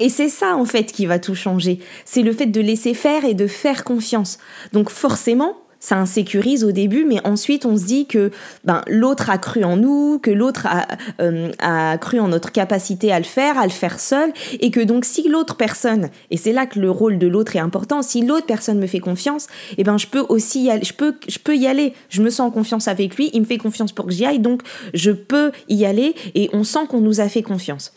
Et 0.00 0.08
c'est 0.08 0.28
ça 0.28 0.56
en 0.56 0.64
fait 0.64 0.92
qui 0.92 1.06
va 1.06 1.18
tout 1.18 1.34
changer. 1.34 1.80
C'est 2.04 2.22
le 2.22 2.32
fait 2.32 2.46
de 2.46 2.60
laisser 2.60 2.94
faire 2.94 3.24
et 3.24 3.34
de 3.34 3.46
faire 3.46 3.84
confiance. 3.84 4.38
Donc 4.72 4.90
forcément, 4.90 5.56
ça 5.80 5.96
insécurise 5.96 6.64
au 6.64 6.72
début, 6.72 7.04
mais 7.04 7.24
ensuite 7.26 7.66
on 7.66 7.76
se 7.76 7.84
dit 7.84 8.06
que 8.06 8.30
ben, 8.64 8.82
l'autre 8.88 9.30
a 9.30 9.38
cru 9.38 9.64
en 9.64 9.76
nous, 9.76 10.18
que 10.18 10.30
l'autre 10.30 10.66
a, 10.66 10.86
euh, 11.20 11.50
a, 11.58 11.98
cru 11.98 12.20
en 12.20 12.28
notre 12.28 12.52
capacité 12.52 13.12
à 13.12 13.18
le 13.18 13.24
faire, 13.24 13.58
à 13.58 13.64
le 13.64 13.70
faire 13.70 14.00
seul, 14.00 14.32
et 14.60 14.70
que 14.70 14.80
donc 14.80 15.04
si 15.04 15.28
l'autre 15.28 15.56
personne, 15.56 16.10
et 16.30 16.36
c'est 16.36 16.52
là 16.52 16.66
que 16.66 16.78
le 16.78 16.90
rôle 16.90 17.18
de 17.18 17.26
l'autre 17.26 17.56
est 17.56 17.60
important, 17.60 18.02
si 18.02 18.24
l'autre 18.24 18.46
personne 18.46 18.78
me 18.78 18.86
fait 18.86 19.00
confiance, 19.00 19.46
eh 19.76 19.84
ben 19.84 19.98
je 19.98 20.06
peux 20.06 20.24
aussi 20.28 20.64
y 20.64 20.70
aller, 20.70 20.84
je 20.84 20.94
peux, 20.94 21.14
je 21.28 21.38
peux 21.38 21.56
y 21.56 21.66
aller, 21.66 21.94
je 22.08 22.22
me 22.22 22.30
sens 22.30 22.48
en 22.48 22.50
confiance 22.50 22.88
avec 22.88 23.16
lui, 23.16 23.30
il 23.32 23.40
me 23.40 23.46
fait 23.46 23.58
confiance 23.58 23.92
pour 23.92 24.06
que 24.06 24.12
j'y 24.12 24.26
aille, 24.26 24.40
donc 24.40 24.62
je 24.94 25.10
peux 25.10 25.52
y 25.68 25.84
aller, 25.84 26.14
et 26.34 26.50
on 26.52 26.64
sent 26.64 26.86
qu'on 26.88 27.00
nous 27.00 27.20
a 27.20 27.28
fait 27.28 27.42
confiance. 27.42 27.92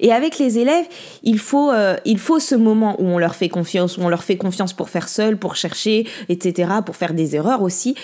Et 0.00 0.12
avec 0.12 0.38
les 0.38 0.58
élèves, 0.58 0.86
il 1.22 1.38
faut, 1.38 1.70
euh, 1.70 1.96
il 2.04 2.18
faut 2.18 2.38
ce 2.38 2.54
moment 2.54 2.96
où 2.98 3.06
on 3.06 3.18
leur 3.18 3.34
fait 3.34 3.48
confiance, 3.48 3.98
où 3.98 4.02
on 4.02 4.08
leur 4.08 4.24
fait 4.24 4.36
confiance 4.36 4.72
pour 4.72 4.88
faire 4.88 5.08
seul, 5.08 5.36
pour 5.36 5.56
chercher, 5.56 6.06
etc., 6.28 6.70
pour 6.84 6.96
faire 6.96 7.14
des 7.14 7.36
erreurs 7.36 7.62
aussi. 7.62 7.94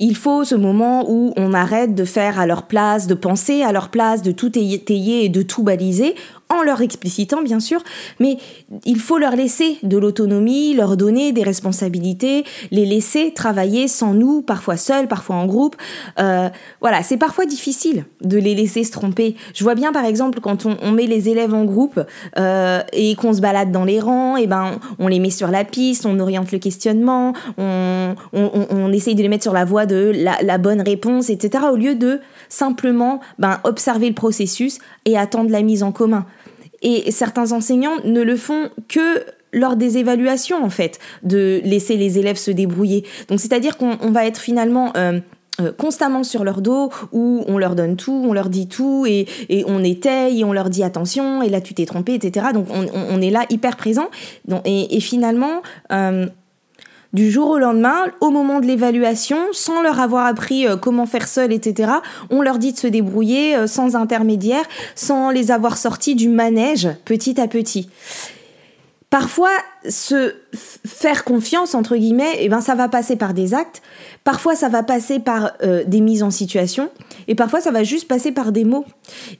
Il 0.00 0.14
faut 0.14 0.44
ce 0.44 0.54
moment 0.54 1.10
où 1.10 1.32
on 1.36 1.52
arrête 1.52 1.94
de 1.96 2.04
faire 2.04 2.38
à 2.38 2.46
leur 2.46 2.62
place, 2.68 3.08
de 3.08 3.14
penser 3.14 3.62
à 3.62 3.72
leur 3.72 3.88
place, 3.88 4.22
de 4.22 4.30
tout 4.30 4.56
étayer 4.56 5.24
et 5.24 5.28
de 5.28 5.42
tout 5.42 5.64
baliser 5.64 6.14
en 6.50 6.62
leur 6.62 6.80
explicitant 6.80 7.42
bien 7.42 7.60
sûr, 7.60 7.82
mais 8.20 8.38
il 8.84 8.98
faut 8.98 9.18
leur 9.18 9.36
laisser 9.36 9.78
de 9.82 9.98
l'autonomie, 9.98 10.74
leur 10.74 10.96
donner 10.96 11.32
des 11.32 11.42
responsabilités, 11.42 12.44
les 12.70 12.86
laisser 12.86 13.32
travailler 13.34 13.88
sans 13.88 14.14
nous, 14.14 14.42
parfois 14.42 14.76
seuls, 14.76 15.08
parfois 15.08 15.36
en 15.36 15.46
groupe. 15.46 15.76
Euh, 16.18 16.48
voilà, 16.80 17.02
c'est 17.02 17.16
parfois 17.16 17.44
difficile 17.44 18.04
de 18.22 18.38
les 18.38 18.54
laisser 18.54 18.84
se 18.84 18.92
tromper. 18.92 19.36
Je 19.54 19.62
vois 19.62 19.74
bien 19.74 19.92
par 19.92 20.04
exemple 20.04 20.40
quand 20.40 20.66
on, 20.66 20.92
met 20.92 21.06
les 21.06 21.28
élèves 21.28 21.54
en 21.54 21.64
groupe 21.64 22.00
euh, 22.38 22.80
et 22.92 23.14
qu'on 23.14 23.32
se 23.34 23.40
balade 23.40 23.70
dans 23.70 23.84
les 23.84 24.00
rangs, 24.00 24.36
et 24.36 24.46
ben 24.46 24.80
on 24.98 25.08
les 25.08 25.20
met 25.20 25.30
sur 25.30 25.48
la 25.48 25.64
piste, 25.64 26.06
on 26.06 26.18
oriente 26.18 26.50
le 26.50 26.58
questionnement, 26.58 27.34
on, 27.58 28.14
essaye 28.92 29.14
de 29.14 29.22
les 29.22 29.28
mettre 29.28 29.42
sur 29.42 29.52
la 29.52 29.66
voie 29.66 29.84
de 29.86 30.12
la, 30.14 30.38
la 30.42 30.58
bonne 30.58 30.80
réponse, 30.80 31.28
etc. 31.30 31.64
Au 31.70 31.76
lieu 31.76 31.94
de 31.94 32.20
simplement 32.48 33.20
ben, 33.38 33.60
observer 33.64 34.08
le 34.08 34.14
processus 34.14 34.78
et 35.04 35.16
attendre 35.16 35.50
la 35.50 35.62
mise 35.62 35.82
en 35.82 35.92
commun. 35.92 36.26
Et 36.82 37.10
certains 37.10 37.52
enseignants 37.52 37.96
ne 38.04 38.22
le 38.22 38.36
font 38.36 38.70
que 38.88 39.24
lors 39.52 39.76
des 39.76 39.98
évaluations, 39.98 40.62
en 40.62 40.70
fait, 40.70 40.98
de 41.22 41.60
laisser 41.64 41.96
les 41.96 42.18
élèves 42.18 42.36
se 42.36 42.50
débrouiller. 42.50 43.04
Donc, 43.28 43.40
c'est-à-dire 43.40 43.76
qu'on 43.76 44.10
va 44.10 44.26
être 44.26 44.40
finalement... 44.40 44.92
Euh, 44.96 45.20
constamment 45.76 46.22
sur 46.22 46.44
leur 46.44 46.60
dos, 46.60 46.92
où 47.10 47.42
on 47.48 47.58
leur 47.58 47.74
donne 47.74 47.96
tout, 47.96 48.12
on 48.12 48.32
leur 48.32 48.48
dit 48.48 48.68
tout, 48.68 49.06
et, 49.08 49.26
on 49.66 49.82
étaye, 49.82 50.38
et 50.38 50.44
on 50.44 50.52
leur 50.52 50.70
dit 50.70 50.84
attention, 50.84 51.42
et 51.42 51.48
là 51.48 51.60
tu 51.60 51.74
t'es 51.74 51.84
trompé, 51.84 52.14
etc. 52.14 52.46
Donc 52.54 52.68
on, 52.70 53.20
est 53.20 53.30
là 53.30 53.44
hyper 53.50 53.76
présent. 53.76 54.08
et, 54.64 55.00
finalement, 55.00 55.62
du 57.12 57.30
jour 57.30 57.48
au 57.50 57.58
lendemain, 57.58 58.04
au 58.20 58.30
moment 58.30 58.60
de 58.60 58.66
l'évaluation, 58.66 59.38
sans 59.52 59.82
leur 59.82 60.00
avoir 60.00 60.26
appris 60.26 60.66
euh, 60.66 60.76
comment 60.76 61.06
faire 61.06 61.26
seul, 61.26 61.52
etc., 61.52 61.92
on 62.30 62.42
leur 62.42 62.58
dit 62.58 62.72
de 62.72 62.78
se 62.78 62.86
débrouiller 62.86 63.56
euh, 63.56 63.66
sans 63.66 63.96
intermédiaire, 63.96 64.64
sans 64.94 65.30
les 65.30 65.50
avoir 65.50 65.78
sortis 65.78 66.14
du 66.14 66.28
manège 66.28 66.88
petit 67.04 67.40
à 67.40 67.48
petit. 67.48 67.88
Parfois, 69.08 69.50
se 69.88 70.34
faire 70.52 71.24
confiance, 71.24 71.74
entre 71.74 71.96
guillemets, 71.96 72.36
eh 72.40 72.50
ben, 72.50 72.60
ça 72.60 72.74
va 72.74 72.88
passer 72.88 73.16
par 73.16 73.32
des 73.32 73.54
actes, 73.54 73.80
parfois 74.22 74.54
ça 74.54 74.68
va 74.68 74.82
passer 74.82 75.18
par 75.18 75.52
euh, 75.62 75.82
des 75.86 76.02
mises 76.02 76.22
en 76.22 76.30
situation, 76.30 76.90
et 77.26 77.34
parfois 77.34 77.62
ça 77.62 77.70
va 77.70 77.84
juste 77.84 78.06
passer 78.06 78.32
par 78.32 78.52
des 78.52 78.64
mots. 78.64 78.84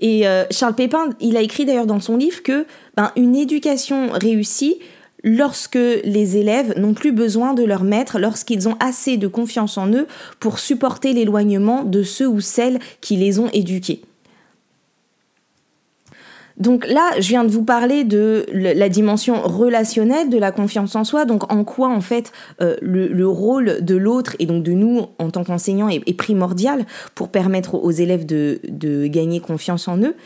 Et 0.00 0.24
Charles 0.50 0.74
Pépin, 0.74 1.10
il 1.20 1.36
a 1.36 1.42
écrit 1.42 1.66
d'ailleurs 1.66 1.84
dans 1.84 2.00
son 2.00 2.16
livre 2.16 2.42
que 2.42 2.64
ben, 2.96 3.12
une 3.14 3.36
éducation 3.36 4.08
réussie, 4.12 4.78
lorsque 5.24 5.78
les 6.04 6.36
élèves 6.36 6.74
n'ont 6.78 6.94
plus 6.94 7.12
besoin 7.12 7.54
de 7.54 7.64
leur 7.64 7.82
maître, 7.82 8.18
lorsqu'ils 8.18 8.68
ont 8.68 8.76
assez 8.80 9.16
de 9.16 9.28
confiance 9.28 9.78
en 9.78 9.92
eux 9.92 10.06
pour 10.40 10.58
supporter 10.58 11.12
l'éloignement 11.12 11.84
de 11.84 12.02
ceux 12.02 12.28
ou 12.28 12.40
celles 12.40 12.78
qui 13.00 13.16
les 13.16 13.38
ont 13.38 13.48
éduqués. 13.52 14.02
Donc 16.56 16.88
là, 16.88 17.12
je 17.20 17.28
viens 17.28 17.44
de 17.44 17.50
vous 17.50 17.62
parler 17.62 18.02
de 18.02 18.44
la 18.52 18.88
dimension 18.88 19.42
relationnelle 19.42 20.28
de 20.28 20.38
la 20.38 20.50
confiance 20.50 20.96
en 20.96 21.04
soi, 21.04 21.24
donc 21.24 21.52
en 21.52 21.62
quoi 21.62 21.88
en 21.88 22.00
fait 22.00 22.32
euh, 22.60 22.76
le, 22.82 23.28
rôle 23.28 23.76
de 23.80 23.94
l'autre 23.94 24.34
et 24.40 24.46
donc 24.46 24.64
de 24.64 24.72
nous 24.72 25.06
en 25.20 25.30
tant 25.30 25.44
qu'enseignants 25.44 25.88
est, 25.88 26.16
primordial 26.16 26.84
pour 27.14 27.28
permettre 27.28 27.76
aux 27.76 27.92
élèves 27.92 28.26
de 28.26 29.06
gagner 29.06 29.38
confiance 29.38 29.86
en 29.86 29.98
eux. 29.98 30.16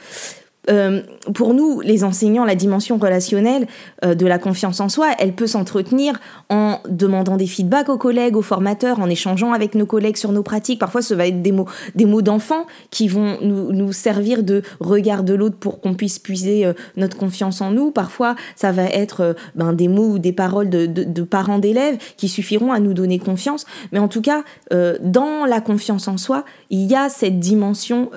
Euh, 0.71 1.03
pour 1.35 1.55
nous, 1.55 1.81
les 1.81 2.05
enseignants, 2.05 2.45
la 2.45 2.55
dimension 2.55 2.97
relationnelle 2.97 3.67
euh, 4.05 4.15
de 4.15 4.27
la 4.27 4.39
confiance 4.39 4.79
en 4.79 4.89
soi, 4.89 5.09
elle 5.19 5.33
peut 5.33 5.49
s'entretenir 5.49 6.21
en 6.51 6.79
demandant 6.89 7.37
des 7.37 7.47
feedbacks 7.47 7.89
aux 7.89 7.99
collègues, 7.99 8.37
aux 8.37 8.43
formateurs, 8.43 9.01
en 9.01 9.09
échangeant 9.09 9.53
avec 9.53 9.75
nos 9.75 9.87
collègues 9.87 10.17
sur 10.17 10.31
nos 10.31 10.45
pratiques. 10.45 10.79
Parfois, 10.79 11.03
ce 11.03 11.15
va 11.15 11.27
être 11.27 11.43
des 11.43 11.51
mots, 11.51 11.67
des 11.97 12.05
mots 12.05 12.23
d'enfants 12.23 12.67
qui 12.91 13.09
vont 13.09 13.39
nous, 13.41 13.93
servir 13.93 14.43
de 14.43 14.63
regard 14.81 15.25
de 15.25 15.35
l'autre 15.35 15.57
pour 15.57 15.81
qu'on 15.81 15.95
puisse 15.95 16.19
puiser 16.19 16.65
euh, 16.65 16.73
notre 16.97 17.17
confiance 17.17 17.61
en 17.61 17.73
nous. 17.73 17.91
Parfois, 17.91 18.37
ça 18.55 18.71
va 18.71 18.85
être 18.85 19.35
ben, 19.57 19.73
des 19.73 19.89
mots 19.89 20.13
ou 20.13 20.19
des 20.19 20.33
paroles 20.33 20.71
de, 20.71 20.87
de 20.87 21.23
parents 21.23 21.59
d'élèves 21.59 21.99
qui 22.17 22.29
suffiront 22.29 22.73
à 22.73 22.79
nous 22.79 22.95
donner 22.95 23.19
confiance. 23.19 23.67
Mais 23.91 23.99
en 23.99 24.09
tout 24.09 24.23
cas, 24.23 24.45
dans 24.71 25.45
la 25.45 25.61
confiance 25.61 26.09
en 26.09 26.17
soi, 26.17 26.45
il 26.71 26.91
y 26.91 26.95
a 26.95 27.09
cette 27.09 27.39
dimension 27.39 28.11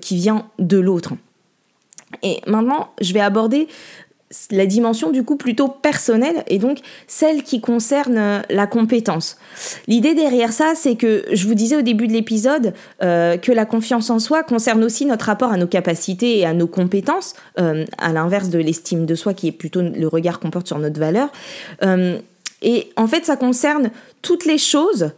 qui 0.00 0.16
vient 0.16 0.46
de 0.58 0.78
l'autre. 0.78 1.14
Et 2.22 2.40
maintenant, 2.46 2.90
je 3.00 3.12
vais 3.12 3.20
aborder 3.20 3.68
la 4.52 4.66
dimension 4.66 5.10
du 5.10 5.24
coup 5.24 5.36
plutôt 5.36 5.66
personnelle 5.66 6.44
et 6.46 6.58
donc 6.58 6.78
celle 7.08 7.42
qui 7.42 7.60
concerne 7.60 8.16
euh, 8.16 8.40
la 8.48 8.68
compétence. 8.68 9.38
L'idée 9.88 10.14
derrière 10.14 10.52
ça, 10.52 10.74
c'est 10.76 10.94
que 10.94 11.24
je 11.32 11.48
vous 11.48 11.54
disais 11.54 11.76
au 11.76 11.82
début 11.82 12.06
de 12.06 12.12
l'épisode 12.12 12.72
euh, 13.02 13.36
que 13.36 13.50
la 13.50 13.64
confiance 13.64 14.08
en 14.08 14.20
soi 14.20 14.44
concerne 14.44 14.84
aussi 14.84 15.04
notre 15.04 15.26
rapport 15.26 15.50
à 15.50 15.56
nos 15.56 15.66
capacités 15.66 16.38
et 16.38 16.46
à 16.46 16.54
nos 16.54 16.68
compétences, 16.68 17.34
euh, 17.58 17.84
à 17.98 18.12
l'inverse 18.12 18.50
de 18.50 18.60
l'estime 18.60 19.04
de 19.04 19.16
soi 19.16 19.34
qui 19.34 19.48
est 19.48 19.52
plutôt 19.52 19.82
le 19.82 20.06
regard 20.06 20.38
qu'on 20.38 20.50
porte 20.50 20.68
sur 20.68 20.78
notre 20.78 21.00
valeur. 21.00 21.30
et 22.62 22.92
en 22.96 23.06
fait, 23.06 23.24
ça 23.24 23.36
concerne 23.36 23.90
toutes 24.22 24.44
les 24.44 24.58
choses 24.58 25.10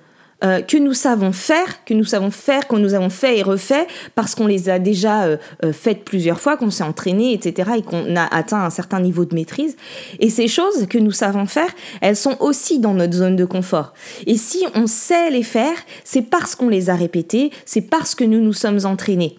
euh, 0.43 0.61
que 0.61 0.77
nous 0.77 0.95
savons 0.95 1.33
faire, 1.33 1.85
que 1.85 1.95
nous 1.95 2.05
savons 2.05 2.31
faire, 2.31 2.67
que 2.67 2.75
nous 2.77 2.95
avons 2.95 3.11
fait 3.11 3.39
et 3.39 3.43
refait, 3.43 3.87
parce 4.15 4.35
qu'on 4.35 4.47
les 4.47 4.69
a 4.69 4.79
déjà 4.79 5.25
euh, 5.25 5.37
euh, 5.65 5.73
faites 5.73 6.05
plusieurs 6.05 6.41
fois, 6.41 6.57
qu'on 6.57 6.71
s'est 6.71 6.83
entraîné, 6.83 7.33
etc., 7.33 7.71
et 7.79 7.83
qu'on 7.83 8.17
a 8.17 8.25
atteint 8.35 8.65
un 8.65 8.71
certain 8.71 9.01
niveau 9.01 9.25
de 9.25 9.35
maîtrise. 9.35 9.77
Et 10.19 10.31
ces 10.31 10.49
choses 10.49 10.87
que 10.89 10.99
nous 10.99 11.13
savons 11.13 11.47
faire, 11.47 11.71
elles 12.01 12.17
sont 12.17 12.37
aussi 12.41 12.81
dans 12.81 12.95
notre 12.95 13.15
zone 13.15 13.37
de 13.37 13.45
confort. 13.45 13.93
Et 14.27 14.37
si 14.37 14.65
on 14.75 14.87
sait 14.87 15.31
les 15.31 15.45
faire, 15.45 15.77
c'est 16.05 16.23
parce 16.23 16.57
qu'on 16.57 16.69
les 16.69 16.91
a 16.91 16.95
répétées, 16.95 17.51
c'est 17.65 17.83
parce 17.83 18.15
que 18.15 18.25
nous 18.25 18.41
nous 18.41 18.53
sommes 18.53 18.81
entraînés. 18.85 19.37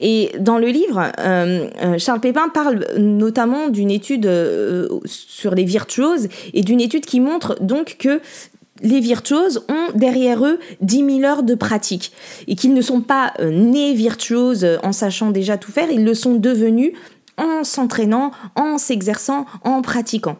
Et 0.00 0.32
dans 0.40 0.58
le 0.58 0.66
livre, 0.66 1.12
Charles 1.98 2.20
Pépin 2.20 2.48
parle 2.48 2.84
notamment 2.98 3.68
d'une 3.68 3.90
étude 3.92 4.28
sur 5.04 5.54
les 5.54 5.64
virtuoses 5.64 6.28
et 6.52 6.62
d'une 6.62 6.80
étude 6.80 7.06
qui 7.06 7.20
montre 7.20 7.56
donc 7.60 7.96
que 8.00 8.20
les 8.84 9.00
virtuoses 9.00 9.64
ont 9.68 9.96
derrière 9.96 10.44
eux 10.46 10.60
10 10.80 11.20
000 11.20 11.24
heures 11.24 11.42
de 11.42 11.54
pratique 11.54 12.12
et 12.46 12.54
qu'ils 12.54 12.74
ne 12.74 12.82
sont 12.82 13.00
pas 13.00 13.32
euh, 13.40 13.50
nés 13.50 13.94
virtuoses 13.94 14.64
euh, 14.64 14.76
en 14.84 14.92
sachant 14.92 15.30
déjà 15.30 15.58
tout 15.58 15.72
faire, 15.72 15.90
ils 15.90 16.04
le 16.04 16.14
sont 16.14 16.34
devenus 16.34 16.92
en 17.36 17.64
s'entraînant, 17.64 18.30
en 18.54 18.78
s'exerçant, 18.78 19.46
en 19.64 19.82
pratiquant. 19.82 20.36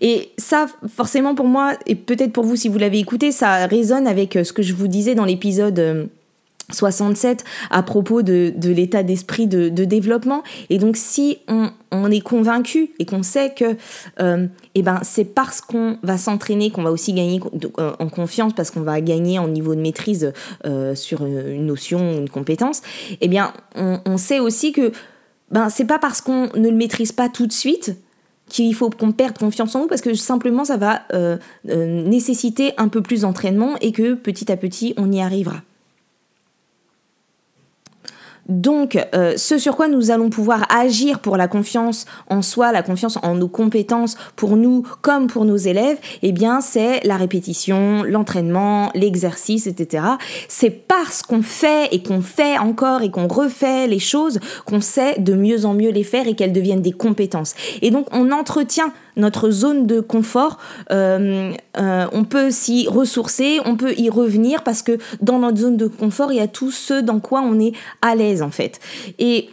Et 0.00 0.30
ça, 0.38 0.66
forcément 0.88 1.34
pour 1.34 1.44
moi, 1.44 1.74
et 1.84 1.94
peut-être 1.94 2.32
pour 2.32 2.44
vous 2.44 2.56
si 2.56 2.70
vous 2.70 2.78
l'avez 2.78 2.98
écouté, 2.98 3.32
ça 3.32 3.66
résonne 3.66 4.06
avec 4.06 4.36
euh, 4.36 4.44
ce 4.44 4.54
que 4.54 4.62
je 4.62 4.72
vous 4.72 4.88
disais 4.88 5.14
dans 5.14 5.26
l'épisode 5.26 6.08
67 6.70 7.44
à 7.70 7.82
propos 7.82 8.22
de, 8.22 8.52
l'état 8.62 9.02
d'esprit 9.02 9.46
de, 9.46 9.68
développement. 9.68 10.42
Et 10.70 10.78
donc 10.78 10.96
si 10.96 11.38
on, 11.48 12.10
est 12.10 12.20
convaincu 12.20 12.90
et 12.98 13.06
qu'on 13.06 13.22
sait 13.22 13.54
que 13.54 13.76
euh, 14.20 14.46
eh 14.74 14.82
ben, 14.82 15.00
c'est 15.02 15.24
parce 15.24 15.60
qu'on 15.60 15.98
va 16.02 16.18
s'entraîner 16.18 16.70
qu'on 16.70 16.82
va 16.82 16.92
aussi 16.92 17.12
gagner 17.12 17.40
euh, 17.78 17.92
en 17.98 18.08
confiance, 18.08 18.52
parce 18.54 18.70
qu'on 18.70 18.82
va 18.82 19.00
gagner 19.00 19.38
en 19.38 19.48
niveau 19.48 19.74
de 19.74 19.80
maîtrise 19.80 20.32
euh, 20.66 20.94
sur 20.94 21.24
une 21.24 21.66
notion, 21.66 22.18
une 22.18 22.28
compétence, 22.28 22.82
eh 23.20 23.28
bien 23.28 23.52
on, 23.74 24.16
sait 24.16 24.40
aussi 24.40 24.72
que 24.72 24.92
ben, 25.50 25.70
c'est 25.70 25.86
pas 25.86 25.98
parce 25.98 26.20
qu'on 26.20 26.48
ne 26.54 26.68
le 26.68 26.76
maîtrise 26.76 27.12
pas 27.12 27.28
tout 27.28 27.46
de 27.46 27.52
suite 27.52 27.96
qu'il 28.48 28.74
faut 28.74 28.90
qu'on 28.90 29.12
perde 29.12 29.38
confiance 29.38 29.74
en 29.74 29.80
nous 29.80 29.86
parce 29.86 30.00
que 30.00 30.14
simplement 30.14 30.64
ça 30.64 30.76
va 30.76 31.02
nécessiter 31.64 32.72
un 32.76 32.88
peu 32.88 33.02
plus 33.02 33.22
d'entraînement 33.22 33.76
et 33.80 33.92
que 33.92 34.14
petit 34.14 34.50
à 34.52 34.56
petit 34.56 34.94
on 34.96 35.10
y 35.12 35.20
arrivera. 35.20 35.62
Donc, 38.48 38.98
euh, 39.14 39.34
ce 39.36 39.58
sur 39.58 39.76
quoi 39.76 39.88
nous 39.88 40.10
allons 40.10 40.30
pouvoir 40.30 40.64
agir 40.74 41.18
pour 41.18 41.36
la 41.36 41.48
confiance 41.48 42.06
en 42.28 42.40
soi, 42.40 42.72
la 42.72 42.82
confiance 42.82 43.18
en 43.22 43.34
nos 43.34 43.48
compétences, 43.48 44.16
pour 44.36 44.56
nous 44.56 44.84
comme 45.02 45.26
pour 45.26 45.44
nos 45.44 45.56
élèves, 45.56 45.98
eh 46.22 46.32
bien, 46.32 46.62
c'est 46.62 47.00
la 47.04 47.16
répétition, 47.16 48.02
l'entraînement, 48.04 48.90
l'exercice, 48.94 49.66
etc. 49.66 50.04
C'est 50.48 50.70
parce 50.70 51.22
qu'on 51.22 51.42
fait 51.42 51.88
et 51.92 52.02
qu'on 52.02 52.22
fait 52.22 52.56
encore 52.56 53.02
et 53.02 53.10
qu'on 53.10 53.28
refait 53.28 53.86
les 53.86 53.98
choses 53.98 54.40
qu'on 54.64 54.80
sait 54.80 55.18
de 55.18 55.34
mieux 55.34 55.66
en 55.66 55.74
mieux 55.74 55.90
les 55.90 56.04
faire 56.04 56.26
et 56.26 56.34
qu'elles 56.34 56.52
deviennent 56.52 56.82
des 56.82 56.92
compétences. 56.92 57.54
Et 57.82 57.90
donc, 57.90 58.06
on 58.12 58.30
entretient 58.32 58.92
notre 59.18 59.50
zone 59.50 59.86
de 59.86 60.00
confort, 60.00 60.58
euh, 60.90 61.52
euh, 61.76 62.06
on 62.12 62.24
peut 62.24 62.50
s'y 62.50 62.88
ressourcer, 62.88 63.60
on 63.64 63.76
peut 63.76 63.94
y 63.98 64.08
revenir 64.08 64.62
parce 64.62 64.82
que 64.82 64.98
dans 65.20 65.40
notre 65.40 65.58
zone 65.58 65.76
de 65.76 65.86
confort, 65.86 66.32
il 66.32 66.36
y 66.36 66.40
a 66.40 66.48
tout 66.48 66.70
ce 66.70 67.00
dans 67.00 67.20
quoi 67.20 67.42
on 67.42 67.58
est 67.60 67.72
à 68.00 68.14
l'aise 68.14 68.42
en 68.42 68.50
fait. 68.50 68.80
Et 69.18 69.50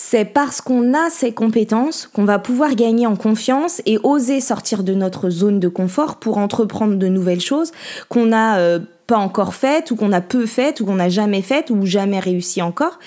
c'est 0.00 0.24
parce 0.24 0.60
qu'on 0.60 0.94
a 0.94 1.10
ces 1.10 1.32
compétences 1.32 2.06
qu'on 2.06 2.24
va 2.24 2.38
pouvoir 2.38 2.76
gagner 2.76 3.06
en 3.08 3.16
confiance 3.16 3.82
et 3.84 3.98
oser 4.04 4.40
sortir 4.40 4.84
de 4.84 4.94
notre 4.94 5.28
zone 5.28 5.58
de 5.58 5.66
confort 5.66 6.20
pour 6.20 6.38
entreprendre 6.38 6.94
de 6.94 7.08
nouvelles 7.08 7.40
choses 7.40 7.72
qu'on 8.08 8.26
n'a 8.26 8.58
euh, 8.58 8.78
pas 9.08 9.16
encore 9.16 9.54
faites 9.54 9.90
ou 9.90 9.96
qu'on 9.96 10.12
a 10.12 10.20
peu 10.20 10.46
faites 10.46 10.80
ou 10.80 10.86
qu'on 10.86 10.94
n'a 10.94 11.08
jamais 11.08 11.42
faites 11.42 11.70
ou 11.70 11.84
jamais 11.84 12.20
réussi 12.20 12.62
encore. 12.62 13.00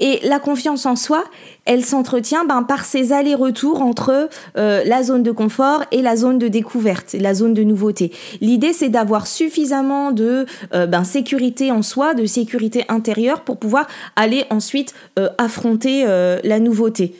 Et 0.00 0.18
la 0.22 0.38
confiance 0.38 0.86
en 0.86 0.96
soi, 0.96 1.24
elle 1.66 1.84
s'entretient 1.84 2.44
ben, 2.44 2.62
par 2.62 2.84
ces 2.84 3.12
allers-retours 3.12 3.82
entre 3.82 4.28
euh, 4.56 4.82
la 4.84 5.02
zone 5.02 5.22
de 5.22 5.30
confort 5.30 5.84
et 5.92 6.00
la 6.00 6.16
zone 6.16 6.38
de 6.38 6.48
découverte, 6.48 7.12
la 7.12 7.34
zone 7.34 7.52
de 7.52 7.62
nouveauté. 7.62 8.10
L'idée, 8.40 8.72
c'est 8.72 8.88
d'avoir 8.88 9.26
suffisamment 9.26 10.10
de 10.10 10.46
euh, 10.74 10.86
ben, 10.86 11.04
sécurité 11.04 11.70
en 11.70 11.82
soi, 11.82 12.14
de 12.14 12.24
sécurité 12.24 12.84
intérieure 12.88 13.42
pour 13.42 13.58
pouvoir 13.58 13.86
aller 14.16 14.44
ensuite 14.48 14.94
euh, 15.18 15.28
affronter 15.38 16.04
la 16.44 16.60
nouveauté. 16.60 17.14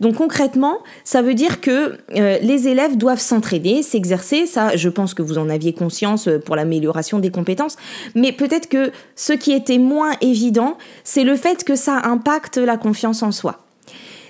Donc 0.00 0.16
concrètement, 0.16 0.78
ça 1.04 1.22
veut 1.22 1.34
dire 1.34 1.60
que 1.60 1.96
les 2.08 2.68
élèves 2.68 2.96
doivent 2.96 3.20
s'entraîner, 3.20 3.82
s'exercer, 3.82 4.46
ça 4.46 4.76
je 4.76 4.88
pense 4.88 5.14
que 5.14 5.22
vous 5.22 5.38
en 5.38 5.48
aviez 5.48 5.72
conscience 5.72 6.28
pour 6.44 6.56
l'amélioration 6.56 7.20
des 7.20 7.30
compétences, 7.30 7.76
mais 8.14 8.32
peut-être 8.32 8.68
que 8.68 8.90
ce 9.14 9.32
qui 9.32 9.52
était 9.52 9.78
moins 9.78 10.12
évident, 10.20 10.76
c'est 11.04 11.24
le 11.24 11.36
fait 11.36 11.64
que 11.64 11.76
ça 11.76 12.00
impacte 12.24 12.56
la 12.56 12.78
confiance 12.78 13.22
en 13.22 13.32
soi. 13.32 13.58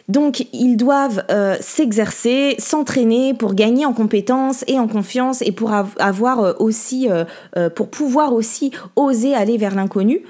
Donc 0.08 0.46
ils 0.52 0.76
doivent 0.76 1.24
euh, 1.30 1.56
s'exercer, 1.60 2.56
s'entraîner 2.58 3.32
pour 3.32 3.54
gagner 3.54 3.86
en 3.86 3.92
compétences 3.94 4.64
et 4.66 4.78
en 4.78 4.86
confiance 4.88 5.40
et 5.40 5.52
pour 5.52 5.72
avoir 5.72 6.40
euh, 6.40 6.52
aussi, 6.58 7.08
euh, 7.08 7.70
pour 7.70 7.88
pouvoir 7.88 8.34
aussi 8.34 8.70
oser 8.96 9.34
aller 9.34 9.56
vers 9.56 9.74
l'inconnu. 9.74 10.22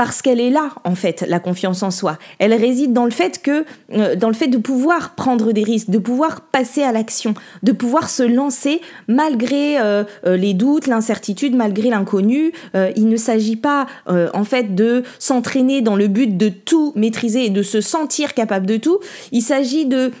Parce 0.00 0.22
qu'elle 0.22 0.40
est 0.40 0.48
là, 0.48 0.70
en 0.84 0.94
fait, 0.94 1.26
la 1.28 1.40
confiance 1.40 1.82
en 1.82 1.90
soi. 1.90 2.16
Elle 2.38 2.54
réside 2.54 2.94
dans 2.94 3.04
le 3.04 3.10
fait 3.10 3.42
que, 3.42 3.66
euh, 3.92 4.16
dans 4.16 4.28
le 4.28 4.34
fait 4.34 4.46
de 4.46 4.56
pouvoir 4.56 5.14
prendre 5.14 5.52
des 5.52 5.62
risques, 5.62 5.90
de 5.90 5.98
pouvoir 5.98 6.40
passer 6.40 6.82
à 6.82 6.90
l'action, 6.90 7.34
de 7.62 7.72
pouvoir 7.72 8.08
se 8.08 8.22
lancer 8.22 8.80
malgré 9.08 9.78
euh, 9.78 10.04
euh, 10.24 10.38
les 10.38 10.54
doutes, 10.54 10.86
l'incertitude, 10.86 11.54
malgré 11.54 11.90
l'inconnu. 11.90 12.52
il 12.96 13.08
ne 13.08 13.16
s'agit 13.18 13.56
pas, 13.56 13.86
en 14.06 14.44
fait, 14.44 14.74
de 14.74 15.02
s'entraîner 15.18 15.82
dans 15.82 15.96
le 15.96 16.08
but 16.08 16.34
de 16.34 16.48
tout 16.48 16.94
maîtriser 16.96 17.44
et 17.44 17.50
de 17.50 17.62
se 17.62 17.82
sentir 17.82 18.32
capable 18.32 18.64
de 18.64 18.78
tout. 18.78 19.00
Il 19.32 19.42
s'agit 19.42 19.84
de, 19.84 20.12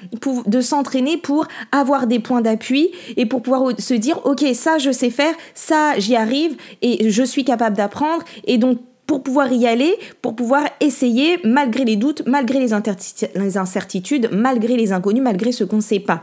de 0.44 0.60
s'entraîner 0.60 1.16
pour 1.16 1.46
avoir 1.72 2.06
des 2.06 2.18
points 2.18 2.42
d'appui 2.42 2.90
et 3.16 3.24
pour 3.24 3.40
pouvoir 3.40 3.72
se 3.78 3.94
dire, 3.94 4.20
OK, 4.26 4.44
ça, 4.52 4.76
je 4.76 4.90
sais 4.90 5.10
faire, 5.10 5.34
ça, 5.54 5.98
j'y 5.98 6.16
arrive 6.16 6.54
et 6.82 7.08
je 7.08 7.22
suis 7.22 7.44
capable 7.44 7.78
d'apprendre. 7.78 8.24
Et 8.44 8.58
donc, 8.58 8.78
pour 9.10 9.24
pouvoir 9.24 9.52
y 9.52 9.66
aller, 9.66 9.98
pour 10.22 10.36
pouvoir 10.36 10.62
essayer 10.78 11.40
malgré 11.42 11.84
les 11.84 11.96
doutes, 11.96 12.22
malgré 12.28 12.60
les, 12.60 12.72
incertitudes, 12.72 14.28
malgré 14.30 14.76
les 14.76 14.92
inconnus, 14.92 15.20
malgré 15.20 15.50
ce 15.50 15.64
qu'on 15.64 15.78
ne 15.78 15.80
sait 15.80 15.98
pas. 15.98 16.22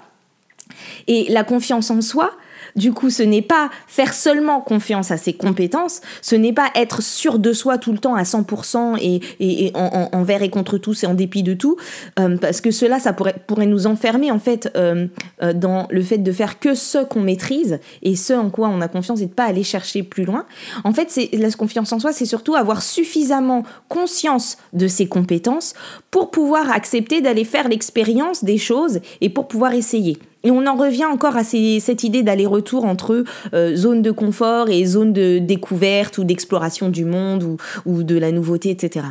Et 1.07 1.25
la 1.27 1.43
confiance 1.43 1.91
en 1.91 1.99
soi, 1.99 2.31
du 2.77 2.93
coup, 2.93 3.09
ce 3.09 3.23
n'est 3.23 3.41
pas 3.41 3.69
faire 3.87 4.13
seulement 4.13 4.61
confiance 4.61 5.11
à 5.11 5.17
ses 5.17 5.33
compétences, 5.33 6.01
ce 6.21 6.35
n'est 6.35 6.53
pas 6.53 6.69
être 6.75 7.01
sûr 7.01 7.39
de 7.39 7.51
soi 7.51 7.77
tout 7.77 7.91
le 7.91 7.97
temps 7.97 8.15
à 8.15 8.23
100% 8.23 8.97
et, 9.01 9.19
et, 9.39 9.71
en, 9.75 10.09
envers 10.13 10.43
et 10.43 10.49
contre 10.49 10.77
tous 10.77 11.03
et 11.03 11.07
en 11.07 11.13
dépit 11.13 11.43
de 11.43 11.53
tout, 11.53 11.77
euh, 12.19 12.37
parce 12.37 12.61
que 12.61 12.71
cela, 12.71 12.99
ça 12.99 13.13
pourrait, 13.13 13.65
nous 13.65 13.87
enfermer 13.87 14.31
en 14.31 14.39
fait 14.39 14.71
euh, 14.77 15.07
euh, 15.41 15.51
dans 15.53 15.87
le 15.89 16.01
fait 16.01 16.19
de 16.19 16.31
faire 16.31 16.59
que 16.59 16.75
ce 16.75 16.99
qu'on 17.03 17.21
maîtrise 17.21 17.79
et 18.03 18.15
ce 18.15 18.33
en 18.33 18.49
quoi 18.49 18.69
on 18.69 18.79
a 18.81 18.87
confiance 18.87 19.19
et 19.21 19.25
de 19.25 19.33
pas 19.33 19.45
aller 19.45 19.63
chercher 19.63 20.03
plus 20.03 20.25
loin. 20.25 20.45
En 20.83 20.93
fait, 20.93 21.19
la 21.33 21.51
confiance 21.51 21.91
en 21.91 21.99
soi, 21.99 22.13
c'est 22.13 22.25
surtout 22.25 22.55
avoir 22.55 22.83
suffisamment 22.83 23.63
conscience 23.89 24.57
de 24.73 24.87
ses 24.87 25.07
compétences 25.07 25.73
pour 26.11 26.29
pouvoir 26.31 26.71
accepter 26.71 27.21
d'aller 27.21 27.43
faire 27.43 27.67
l'expérience 27.67 28.43
des 28.43 28.57
choses 28.57 28.99
et 29.21 29.29
pour 29.29 29.47
pouvoir 29.47 29.73
essayer. 29.73 30.17
Et 30.43 30.51
on 30.51 30.65
en 30.67 30.75
revient 30.75 31.05
encore 31.05 31.35
à 31.35 31.43
cette 31.43 32.03
idée 32.03 32.23
d'aller-retour 32.23 32.85
entre 32.85 33.23
euh, 33.53 33.75
zone 33.75 34.01
de 34.01 34.11
confort 34.11 34.69
et 34.69 34.85
zone 34.85 35.11
de 35.11 35.39
découverte 35.39 36.17
ou 36.19 36.23
d'exploration 36.23 36.89
du 36.89 37.05
monde 37.05 37.57
ou, 37.85 38.03
de 38.03 38.17
la 38.17 38.31
nouveauté, 38.31 38.69
etc. 38.69 39.07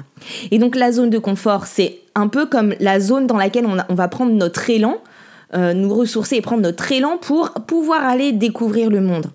Et 0.50 0.58
donc 0.58 0.76
la 0.76 0.92
zone 0.92 1.10
de 1.10 1.18
confort, 1.18 1.66
c'est 1.66 1.98
un 2.14 2.28
peu 2.28 2.46
comme 2.46 2.74
la 2.80 3.00
zone 3.00 3.26
dans 3.26 3.36
laquelle 3.36 3.66
on, 3.66 3.94
va 3.94 4.08
prendre 4.08 4.32
notre 4.32 4.70
élan, 4.70 4.98
euh, 5.54 5.74
nous 5.74 5.92
ressourcer 5.92 6.36
et 6.36 6.40
prendre 6.40 6.62
notre 6.62 6.90
élan 6.92 7.18
pour 7.18 7.50
pouvoir 7.66 8.04
aller 8.04 8.32
découvrir 8.32 8.88
le 8.88 9.00
monde. 9.00 9.26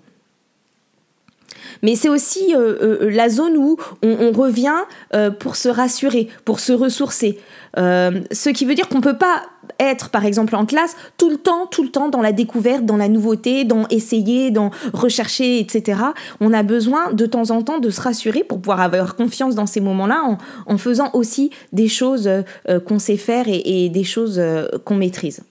Mais 1.82 1.94
c'est 1.94 2.08
aussi 2.08 2.54
euh, 2.54 3.10
la 3.10 3.28
zone 3.28 3.56
où 3.56 3.76
on, 4.02 4.32
revient 4.32 4.82
pour 5.40 5.56
se 5.56 5.68
rassurer, 5.68 6.28
pour 6.44 6.60
se 6.60 6.72
ressourcer. 6.72 7.38
ce 7.76 8.48
qui 8.50 8.64
veut 8.64 8.74
dire 8.74 8.88
qu'on 8.88 8.98
ne 8.98 9.02
peut 9.02 9.18
pas 9.18 9.42
être, 9.78 10.10
par 10.10 10.24
exemple, 10.24 10.54
en 10.56 10.66
classe, 10.66 10.96
tout 11.16 11.30
le 11.30 11.36
temps, 11.36 11.66
tout 11.66 11.82
le 11.82 11.90
temps 11.90 12.08
dans 12.08 12.20
la 12.20 12.32
découverte, 12.32 12.84
dans 12.84 12.96
la 12.96 13.08
nouveauté, 13.08 13.64
dans 13.64 13.86
essayer, 13.88 14.50
dans 14.50 14.70
rechercher, 14.92 15.58
etc. 15.60 16.00
On 16.40 16.52
a 16.52 16.62
besoin 16.62 17.12
de 17.12 17.26
temps 17.26 17.50
en 17.50 17.62
temps 17.62 17.78
de 17.78 17.90
se 17.90 18.00
rassurer 18.00 18.44
pour 18.44 18.60
pouvoir 18.60 18.80
avoir 18.80 19.16
confiance 19.16 19.54
dans 19.54 19.66
ces 19.66 19.80
moments-là 19.80 20.38
en, 20.66 20.78
faisant 20.78 21.10
aussi 21.12 21.50
des 21.72 21.86
choses 21.86 22.26
euh, 22.28 22.80
qu'on 22.80 22.98
sait 22.98 23.16
faire 23.16 23.44
et 23.46 23.88
des 23.88 24.04
choses 24.04 24.38
euh, 24.38 24.66
qu'on 24.84 24.96
maîtrise. 24.96 25.42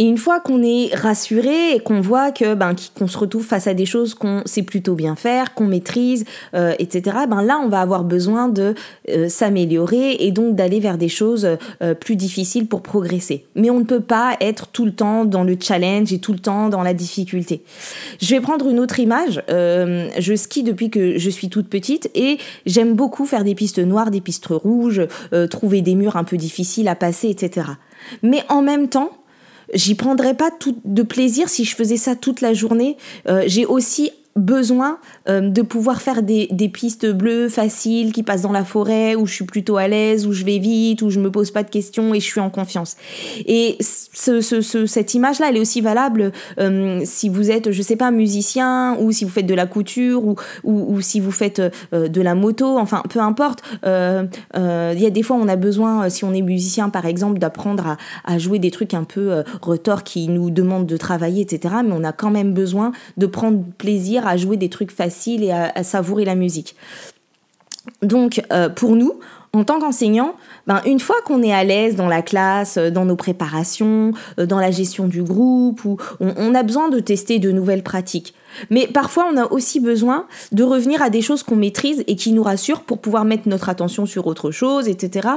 Et 0.00 0.04
une 0.04 0.16
fois 0.16 0.40
qu'on 0.40 0.62
est 0.62 0.94
rassuré 0.94 1.74
et 1.74 1.80
qu'on 1.80 2.00
voit 2.00 2.32
que 2.32 2.54
ben 2.54 2.74
qu'on 2.96 3.06
se 3.06 3.18
retrouve 3.18 3.44
face 3.44 3.66
à 3.66 3.74
des 3.74 3.84
choses 3.84 4.14
qu'on 4.14 4.40
sait 4.46 4.62
plutôt 4.62 4.94
bien 4.94 5.14
faire, 5.14 5.52
qu'on 5.52 5.66
maîtrise, 5.66 6.24
euh, 6.54 6.72
etc. 6.78 7.18
Ben 7.28 7.42
là, 7.42 7.60
on 7.62 7.68
va 7.68 7.82
avoir 7.82 8.02
besoin 8.02 8.48
de 8.48 8.74
euh, 9.10 9.28
s'améliorer 9.28 10.16
et 10.20 10.32
donc 10.32 10.56
d'aller 10.56 10.80
vers 10.80 10.96
des 10.96 11.10
choses 11.10 11.46
euh, 11.82 11.92
plus 11.92 12.16
difficiles 12.16 12.66
pour 12.66 12.80
progresser. 12.80 13.44
Mais 13.56 13.68
on 13.68 13.78
ne 13.78 13.84
peut 13.84 14.00
pas 14.00 14.38
être 14.40 14.68
tout 14.68 14.86
le 14.86 14.92
temps 14.92 15.26
dans 15.26 15.44
le 15.44 15.58
challenge 15.60 16.14
et 16.14 16.18
tout 16.18 16.32
le 16.32 16.38
temps 16.38 16.70
dans 16.70 16.82
la 16.82 16.94
difficulté. 16.94 17.62
Je 18.22 18.34
vais 18.34 18.40
prendre 18.40 18.70
une 18.70 18.80
autre 18.80 19.00
image. 19.00 19.42
je 19.48 20.34
skie 20.34 20.62
depuis 20.62 20.88
que 20.88 21.18
je 21.18 21.28
suis 21.28 21.50
toute 21.50 21.68
petite 21.68 22.10
et 22.14 22.38
j'aime 22.64 22.94
beaucoup 22.94 23.26
faire 23.26 23.44
des 23.44 23.54
pistes 23.54 23.78
noires, 23.78 24.10
des 24.10 24.22
pistes 24.22 24.46
rouges, 24.48 25.02
trouver 25.50 25.82
des 25.82 25.94
murs 25.94 26.16
un 26.16 26.24
peu 26.24 26.38
difficiles 26.38 26.88
à 26.88 26.94
passer, 26.94 27.28
etc. 27.28 27.66
Mais 28.22 28.42
en 28.48 28.62
même 28.62 28.88
temps, 28.88 29.10
j'y 29.74 29.94
prendrais 29.94 30.34
pas 30.34 30.50
tout 30.50 30.76
de 30.84 31.02
plaisir 31.02 31.48
si 31.48 31.64
je 31.64 31.74
faisais 31.74 31.96
ça 31.96 32.16
toute 32.16 32.40
la 32.40 32.54
journée. 32.54 32.96
Euh, 33.28 33.44
j'ai 33.46 33.66
aussi 33.66 34.10
besoin 34.36 34.98
euh, 35.28 35.40
de 35.40 35.62
pouvoir 35.62 36.00
faire 36.00 36.22
des, 36.22 36.48
pistes 36.72 37.06
bleues 37.06 37.48
faciles 37.48 38.12
qui 38.12 38.22
passent 38.22 38.42
dans 38.42 38.52
la 38.52 38.64
forêt 38.64 39.16
où 39.16 39.26
je 39.26 39.34
suis 39.34 39.44
plutôt 39.44 39.76
à 39.76 39.88
l'aise, 39.88 40.26
où 40.26 40.32
je 40.32 40.44
vais 40.44 40.58
vite, 40.58 41.02
où 41.02 41.10
je 41.10 41.18
me 41.18 41.30
pose 41.30 41.50
pas 41.50 41.64
de 41.64 41.70
questions 41.70 42.14
et 42.14 42.20
je 42.20 42.24
suis 42.24 42.40
en 42.40 42.50
confiance. 42.50 42.96
Et 43.46 43.76
ce, 43.80 44.40
ce, 44.40 44.86
cette 44.86 45.14
image-là, 45.14 45.46
elle 45.48 45.56
est 45.56 45.60
aussi 45.60 45.80
valable 45.80 46.32
euh, 46.60 47.00
si 47.04 47.28
vous 47.28 47.50
êtes, 47.50 47.72
je 47.72 47.82
sais 47.82 47.96
pas, 47.96 48.10
musicien 48.12 48.96
ou 49.00 49.10
si 49.10 49.24
vous 49.24 49.30
faites 49.30 49.46
de 49.46 49.54
la 49.54 49.66
couture 49.66 50.24
ou, 50.24 50.36
ou, 50.64 51.00
si 51.00 51.18
vous 51.18 51.32
faites 51.32 51.60
euh, 51.92 52.08
de 52.08 52.20
la 52.20 52.34
moto, 52.34 52.78
enfin 52.78 53.02
peu 53.08 53.20
importe. 53.20 53.62
Il 53.82 55.00
y 55.00 55.06
a 55.06 55.10
des 55.10 55.22
fois 55.22 55.36
on 55.36 55.48
a 55.48 55.56
besoin, 55.56 56.08
si 56.08 56.24
on 56.24 56.32
est 56.32 56.42
musicien 56.42 56.88
par 56.88 57.06
exemple, 57.06 57.38
d'apprendre 57.38 57.96
à, 58.24 58.38
jouer 58.38 58.58
des 58.58 58.70
trucs 58.70 58.94
un 58.94 59.04
peu 59.04 59.42
retors 59.60 60.04
qui 60.04 60.28
nous 60.28 60.50
demandent 60.50 60.86
de 60.86 60.96
travailler, 60.96 61.42
etc. 61.42 61.74
Mais 61.84 61.92
on 61.92 62.04
a 62.04 62.12
quand 62.12 62.30
même 62.30 62.52
besoin 62.52 62.92
de 63.16 63.26
prendre 63.26 63.62
plaisir 63.78 64.19
à 64.26 64.36
jouer 64.36 64.56
des 64.56 64.68
trucs 64.68 64.90
faciles 64.90 65.44
et 65.44 65.50
à, 65.50 65.82
savourer 65.82 66.24
la 66.24 66.34
musique. 66.34 66.76
Donc, 68.02 68.42
euh, 68.52 68.68
pour 68.68 68.94
nous, 68.96 69.14
en 69.52 69.64
tant 69.64 69.80
qu'enseignant, 69.80 70.34
ben, 70.66 70.80
une 70.86 71.00
fois 71.00 71.16
qu'on 71.24 71.42
est 71.42 71.52
à 71.52 71.64
l'aise 71.64 71.96
dans 71.96 72.06
la 72.06 72.22
classe, 72.22 72.76
euh, 72.76 72.90
dans 72.90 73.04
nos 73.04 73.16
préparations, 73.16 74.12
euh, 74.38 74.46
dans 74.46 74.60
la 74.60 74.70
gestion 74.70 75.08
du 75.08 75.22
groupe, 75.22 75.84
ou 75.84 75.96
on, 76.20 76.54
a 76.54 76.62
besoin 76.62 76.88
de 76.88 77.00
tester 77.00 77.38
de 77.38 77.50
nouvelles 77.50 77.82
pratiques. 77.82 78.34
Mais 78.68 78.86
parfois, 78.86 79.28
on 79.32 79.36
a 79.36 79.50
aussi 79.50 79.80
besoin 79.80 80.26
de 80.52 80.62
revenir 80.62 81.02
à 81.02 81.10
des 81.10 81.22
choses 81.22 81.42
qu'on 81.42 81.56
maîtrise 81.56 82.04
et 82.06 82.16
qui 82.16 82.32
nous 82.32 82.42
rassurent 82.42 82.82
pour 82.82 82.98
pouvoir 82.98 83.24
mettre 83.24 83.48
notre 83.48 83.68
attention 83.68 84.06
sur 84.06 84.26
autre 84.26 84.50
chose, 84.50 84.88
etc. 84.88 85.28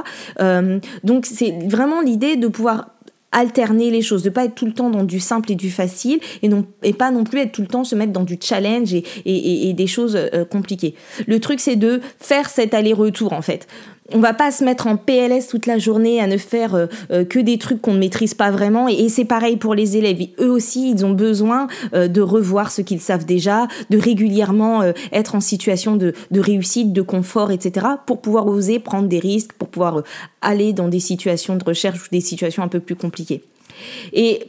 donc, 1.04 1.26
c'est 1.26 1.52
vraiment 1.66 2.00
l'idée 2.00 2.36
de 2.36 2.48
pouvoir 2.48 2.93
alterner 3.34 3.90
les 3.90 4.00
choses, 4.00 4.22
de 4.22 4.30
pas 4.30 4.44
être 4.44 4.54
tout 4.54 4.66
le 4.66 4.72
temps 4.72 4.90
dans 4.90 5.04
du 5.04 5.20
simple 5.20 5.52
et 5.52 5.54
du 5.54 5.70
facile 5.70 6.20
et, 6.42 6.48
non, 6.48 6.64
et 6.82 6.92
pas 6.92 7.10
non 7.10 7.24
plus 7.24 7.40
être 7.40 7.52
tout 7.52 7.62
le 7.62 7.68
temps 7.68 7.84
se 7.84 7.94
mettre 7.94 8.12
dans 8.12 8.24
du 8.24 8.38
challenge 8.40 8.94
et, 8.94 9.04
et, 9.26 9.72
des 9.74 9.86
choses 9.86 10.16
euh, 10.16 10.44
compliquées. 10.44 10.94
Le 11.26 11.40
truc, 11.40 11.60
c'est 11.60 11.76
de 11.76 12.00
faire 12.18 12.48
cet 12.48 12.74
aller-retour 12.74 13.32
en 13.32 13.42
fait 13.42 13.66
on 14.12 14.18
va 14.18 14.34
pas 14.34 14.50
se 14.50 14.64
mettre 14.64 14.86
en 14.86 14.96
PLS 14.96 15.46
toute 15.48 15.66
la 15.66 15.78
journée 15.78 16.20
à 16.20 16.26
ne 16.26 16.36
faire 16.36 16.74
euh, 16.74 16.86
euh, 17.10 17.24
que 17.24 17.38
des 17.38 17.58
trucs 17.58 17.80
qu'on 17.80 17.94
ne 17.94 17.98
maîtrise 17.98 18.34
pas 18.34 18.50
vraiment. 18.50 18.88
Et, 18.88 19.08
c'est 19.08 19.24
pareil 19.24 19.56
pour 19.56 19.74
les 19.74 19.96
élèves. 19.96 20.18
eux 20.40 20.50
aussi, 20.50 20.90
ils 20.90 21.06
ont 21.06 21.12
besoin 21.12 21.68
euh, 21.94 22.08
de 22.08 22.20
revoir 22.20 22.70
ce 22.70 22.82
qu'ils 22.82 23.00
savent 23.00 23.24
déjà, 23.24 23.66
de 23.90 23.98
régulièrement 23.98 24.82
être 25.12 25.34
en 25.34 25.40
situation 25.40 25.96
de, 25.96 26.14
réussite, 26.32 26.92
de 26.92 27.02
confort, 27.02 27.50
etc. 27.50 27.86
pour 28.06 28.20
pouvoir 28.20 28.46
oser 28.46 28.78
prendre 28.78 29.08
des 29.08 29.18
risques, 29.18 29.52
pour 29.52 29.68
pouvoir 29.68 30.02
aller 30.42 30.72
dans 30.72 30.88
des 30.88 31.00
situations 31.00 31.56
de 31.56 31.64
recherche 31.64 31.98
ou 32.04 32.08
des 32.10 32.20
situations 32.20 32.62
un 32.62 32.68
peu 32.68 32.80
plus 32.80 32.96
compliquées. 32.96 33.42
Et 34.12 34.44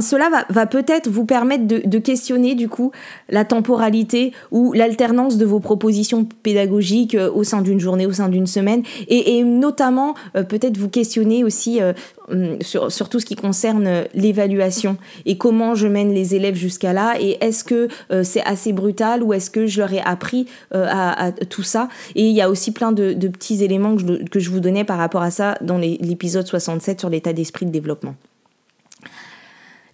cela 0.00 0.28
va, 0.48 0.66
peut-être 0.66 1.08
vous 1.08 1.24
permettre 1.24 1.66
de, 1.66 1.98
questionner 1.98 2.54
du 2.54 2.68
coup 2.68 2.92
la 3.28 3.44
temporalité 3.44 4.32
ou 4.50 4.72
l'alternance 4.72 5.36
de 5.36 5.44
vos 5.44 5.60
propositions 5.60 6.24
pédagogiques 6.42 7.14
euh, 7.14 7.30
au 7.30 7.44
sein 7.44 7.60
d'une 7.60 7.78
journée, 7.78 8.06
au 8.06 8.12
sein 8.12 8.28
d'une 8.28 8.46
semaine, 8.46 8.82
et, 9.08 9.44
notamment 9.44 10.14
euh, 10.36 10.42
peut-être 10.42 10.78
vous 10.78 10.88
questionner 10.88 11.44
aussi 11.44 11.80
euh, 11.80 11.92
hum, 12.30 12.56
sur, 12.62 12.90
sur, 12.90 13.08
tout 13.08 13.20
ce 13.20 13.26
qui 13.26 13.36
concerne 13.36 14.04
l'évaluation 14.14 14.96
et 15.26 15.36
comment 15.36 15.74
je 15.74 15.86
mène 15.86 16.14
les 16.14 16.34
élèves 16.34 16.54
jusqu'à 16.54 16.92
là, 16.92 17.14
et 17.20 17.36
est-ce 17.40 17.64
que 17.64 17.88
c'est 18.22 18.42
assez 18.42 18.72
brutal 18.72 19.22
ou 19.22 19.32
est-ce 19.32 19.50
que 19.50 19.66
je 19.66 19.80
leur 19.80 19.92
ai 19.92 20.00
appris 20.00 20.46
à, 20.72 21.32
tout 21.48 21.62
ça? 21.62 21.88
Et 22.14 22.26
il 22.26 22.34
y 22.34 22.40
a 22.40 22.48
aussi 22.48 22.72
plein 22.72 22.92
de, 22.92 23.12
petits 23.28 23.62
éléments 23.64 23.96
que 23.96 24.02
je, 24.02 24.24
que 24.24 24.40
je 24.40 24.50
vous 24.50 24.60
donnais 24.60 24.84
par 24.84 24.98
rapport 24.98 25.22
à 25.22 25.30
ça 25.30 25.56
dans 25.60 25.78
l'épisode 25.78 26.46
67 26.46 27.00
sur 27.00 27.10
l'état 27.10 27.32
d'esprit 27.32 27.66
de 27.66 27.70
développement. 27.70 28.14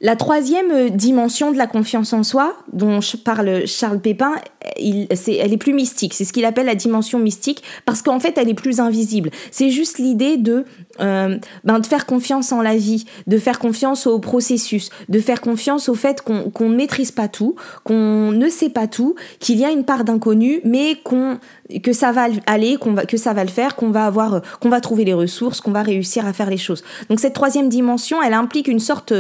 La 0.01 0.15
troisième 0.15 0.71
euh, 0.73 0.89
dimension 0.91 1.53
de 1.53 1.57
la 1.57 1.67
confiance 1.67 2.13
en 2.13 2.23
soi, 2.23 2.55
dont 2.73 3.01
parle 3.25 3.67
Charles 3.67 4.01
Pépin, 4.01 4.35
elle 4.77 5.53
est 5.53 5.57
plus 5.57 5.73
mystique. 5.73 6.13
C'est 6.13 6.25
ce 6.25 6.33
qu'il 6.33 6.45
appelle 6.45 6.67
la 6.67 6.75
dimension 6.75 7.19
mystique, 7.19 7.63
parce 7.87 8.03
qu'en 8.03 8.21
fait, 8.21 8.37
elle 8.37 8.49
est 8.49 8.55
plus 8.55 8.81
invisible. 8.81 9.31
C'est 9.51 9.71
juste 9.71 9.99
l'idée 9.99 10.37
de, 10.37 10.65
euh, 11.01 11.39
ben, 11.65 11.79
de 11.79 11.87
faire 11.87 12.05
confiance 12.05 12.53
en 12.53 12.61
la 12.61 12.77
vie, 12.77 13.07
de 13.27 13.39
faire 13.39 13.59
confiance 13.59 14.07
au 14.07 14.19
processus, 14.19 14.91
de 15.09 15.19
faire 15.19 15.41
confiance 15.41 15.89
au 15.89 15.95
fait 15.95 16.23
qu'on 16.23 16.69
ne 16.69 16.77
maîtrise 16.77 17.11
pas 17.11 17.29
tout, 17.29 17.55
qu'on 17.85 18.33
ne 18.33 18.49
sait 18.49 18.71
pas 18.71 18.87
tout, 18.87 19.15
qu'il 19.41 19.59
y 19.59 19.65
a 19.65 19.71
une 19.71 19.85
part 19.85 20.05
d'inconnu, 20.05 20.61
mais 20.65 20.99
que 21.83 21.93
ça 21.93 22.13
va 22.13 22.27
aller, 22.47 22.77
que 23.09 23.17
ça 23.17 23.33
va 23.33 23.45
le 23.45 23.51
faire, 23.51 23.77
qu'on 23.77 23.91
va 23.91 24.13
qu'on 24.61 24.69
va 24.69 24.81
trouver 24.81 25.05
les 25.05 25.15
ressources, 25.15 25.61
qu'on 25.61 25.73
va 25.73 25.83
réussir 25.83 26.27
à 26.27 26.33
faire 26.33 26.51
les 26.51 26.57
choses. 26.57 26.83
Donc 27.09 27.21
cette 27.21 27.35
troisième 27.35 27.69
dimension, 27.69 28.23
elle 28.23 28.35
implique 28.35 28.69
une 28.69 28.81
sorte 28.81 29.13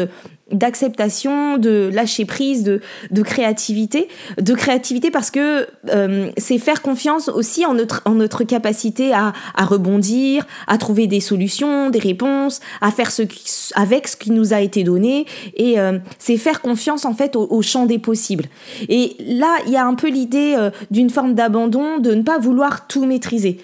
d'acceptation, 0.52 1.58
de 1.58 1.90
lâcher 1.92 2.24
prise, 2.24 2.62
de, 2.62 2.80
de 3.10 3.22
créativité, 3.22 4.08
de 4.40 4.54
créativité 4.54 5.10
parce 5.10 5.32
que 5.32 5.66
euh, 5.88 6.30
c'est 6.36 6.58
faire 6.58 6.82
confiance 6.82 7.28
aussi 7.28 7.66
en 7.66 7.74
notre, 7.74 8.02
en 8.04 8.12
notre 8.12 8.44
capacité 8.44 9.12
à, 9.12 9.32
à, 9.54 9.64
rebondir, 9.64 10.46
à 10.68 10.78
trouver 10.78 11.08
des 11.08 11.20
solutions, 11.20 11.90
des 11.90 11.98
réponses, 11.98 12.60
à 12.80 12.92
faire 12.92 13.10
ce 13.10 13.22
qui, 13.22 13.44
avec 13.74 14.06
ce 14.06 14.16
qui 14.16 14.30
nous 14.30 14.54
a 14.54 14.60
été 14.60 14.84
donné 14.84 15.26
et 15.54 15.80
euh, 15.80 15.98
c'est 16.18 16.36
faire 16.36 16.60
confiance 16.60 17.04
en 17.04 17.14
fait 17.14 17.34
au, 17.34 17.62
champ 17.62 17.86
des 17.86 17.98
possibles. 17.98 18.44
Et 18.88 19.16
là, 19.26 19.56
il 19.66 19.72
y 19.72 19.76
a 19.76 19.84
un 19.84 19.94
peu 19.94 20.08
l'idée 20.08 20.54
euh, 20.56 20.70
d'une 20.92 21.10
forme 21.10 21.34
d'abandon, 21.34 21.98
de 21.98 22.14
ne 22.14 22.22
pas 22.22 22.38
vouloir 22.38 22.86
tout 22.86 23.04
maîtriser. 23.04 23.58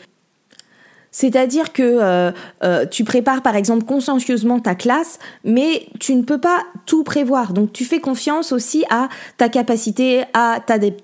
C'est-à-dire 1.12 1.72
que 1.72 1.82
euh, 1.82 2.32
euh, 2.64 2.86
tu 2.86 3.04
prépares 3.04 3.42
par 3.42 3.54
exemple 3.54 3.84
consciencieusement 3.84 4.58
ta 4.58 4.74
classe, 4.74 5.18
mais 5.44 5.86
tu 6.00 6.16
ne 6.16 6.22
peux 6.22 6.40
pas 6.40 6.64
tout 6.86 7.04
prévoir. 7.04 7.52
Donc 7.52 7.72
tu 7.72 7.84
fais 7.84 8.00
confiance 8.00 8.50
aussi 8.50 8.84
à 8.90 9.08
ta 9.36 9.48
capacité 9.48 10.24
à 10.32 10.58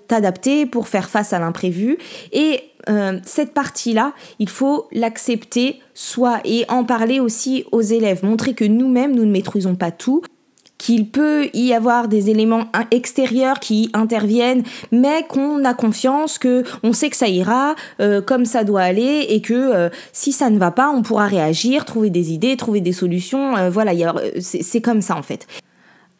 t'adapter 0.09 0.67
pour 0.67 0.89
faire 0.89 1.09
face 1.11 1.33
à 1.33 1.39
l'imprévu. 1.39 1.99
Et 2.33 2.63
euh, 2.89 3.19
cette 3.25 3.53
partie-là, 3.53 4.15
il 4.39 4.49
faut 4.49 4.89
l'accepter, 4.93 5.81
soit 5.95 6.41
et 6.45 6.65
en 6.69 6.85
parler 6.85 7.21
aussi 7.21 7.65
aux 7.71 7.83
élèves, 7.83 8.25
montrer 8.25 8.55
que 8.55 8.65
nous-mêmes, 8.65 9.15
nous 9.15 9.27
ne 9.27 9.31
maîtrisons 9.31 9.75
pas 9.75 9.91
tout 9.91 10.23
qu'il 10.89 11.11
peut 11.11 11.51
y 11.53 11.75
avoir 11.75 12.09
des 12.09 12.31
éléments 12.31 12.65
extérieurs 12.91 13.61
qui 13.61 13.91
interviennent, 13.93 14.63
mais 14.91 15.23
qu'on 15.29 15.63
a 15.67 15.75
confiance 15.75 16.39
que 16.39 16.65
on 16.83 16.95
sait 16.95 17.11
que 17.11 17.17
ça 17.17 17.29
ira 17.29 17.75
euh, 18.01 18.23
comme 18.23 18.47
ça 18.47 18.65
doit 18.65 18.81
aller 18.81 19.27
et 19.29 19.43
que 19.43 19.53
euh, 19.53 19.91
si 20.15 20.33
ça 20.33 20.49
ne 20.49 20.59
va 20.59 20.71
pas, 20.71 20.89
on 20.89 21.03
pourra 21.03 21.27
réagir, 21.27 21.85
trouver 21.85 22.09
des 22.09 22.33
idées, 22.33 22.57
trouver 22.57 22.81
des 22.81 22.95
solutions. 22.95 23.55
Euh, 23.55 23.69
voilà, 23.69 23.93
c'est 24.41 24.81
comme 24.81 25.03
ça 25.03 25.15
en 25.15 25.23
fait 25.23 25.47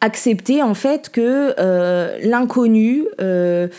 accepter 0.01 0.61
en 0.61 0.75
fait 0.75 1.09
que 1.09 1.55
l'inconnu, 2.23 3.05
que 3.17 3.69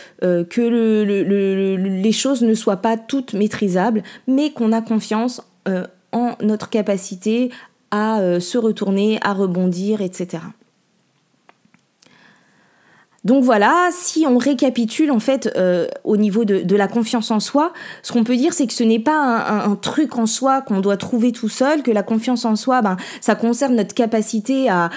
le, 0.59 1.75
les 1.77 2.11
choses 2.11 2.41
ne 2.41 2.53
soient 2.53 2.81
pas 2.81 2.97
toutes 2.97 3.33
maîtrisables, 3.33 4.03
mais 4.27 4.51
qu'on 4.51 4.73
a 4.73 4.81
confiance 4.81 5.41
en 6.11 6.35
notre 6.43 6.69
capacité 6.69 7.49
à 7.89 8.39
se 8.39 8.57
retourner, 8.59 9.17
à 9.23 9.33
rebondir, 9.33 10.01
etc. 10.01 10.41
Donc 13.23 13.43
voilà, 13.43 13.89
si 13.91 14.25
on 14.27 14.39
récapitule 14.39 15.11
en 15.11 15.19
fait 15.19 15.53
euh, 15.55 15.87
au 16.03 16.17
niveau 16.17 16.43
de, 16.43 16.75
la 16.75 16.87
confiance 16.87 17.29
en 17.29 17.39
soi, 17.39 17.71
ce 18.01 18.11
qu'on 18.11 18.23
peut 18.23 18.35
dire 18.35 18.53
c'est 18.53 18.65
que 18.65 18.73
ce 18.73 18.83
n'est 18.83 18.99
pas 18.99 19.63
un, 19.65 19.75
truc 19.75 20.17
en 20.17 20.25
soi 20.25 20.61
qu'on 20.61 20.79
doit 20.79 20.97
trouver 20.97 21.31
tout 21.31 21.49
seul, 21.49 21.83
que 21.83 21.91
la 21.91 22.01
confiance 22.01 22.45
en 22.45 22.55
soi, 22.55 22.81
ben, 22.81 22.97
ça 23.19 23.35
concerne 23.35 23.75
notre 23.75 23.93
capacité 23.93 24.69
à, 24.69 24.89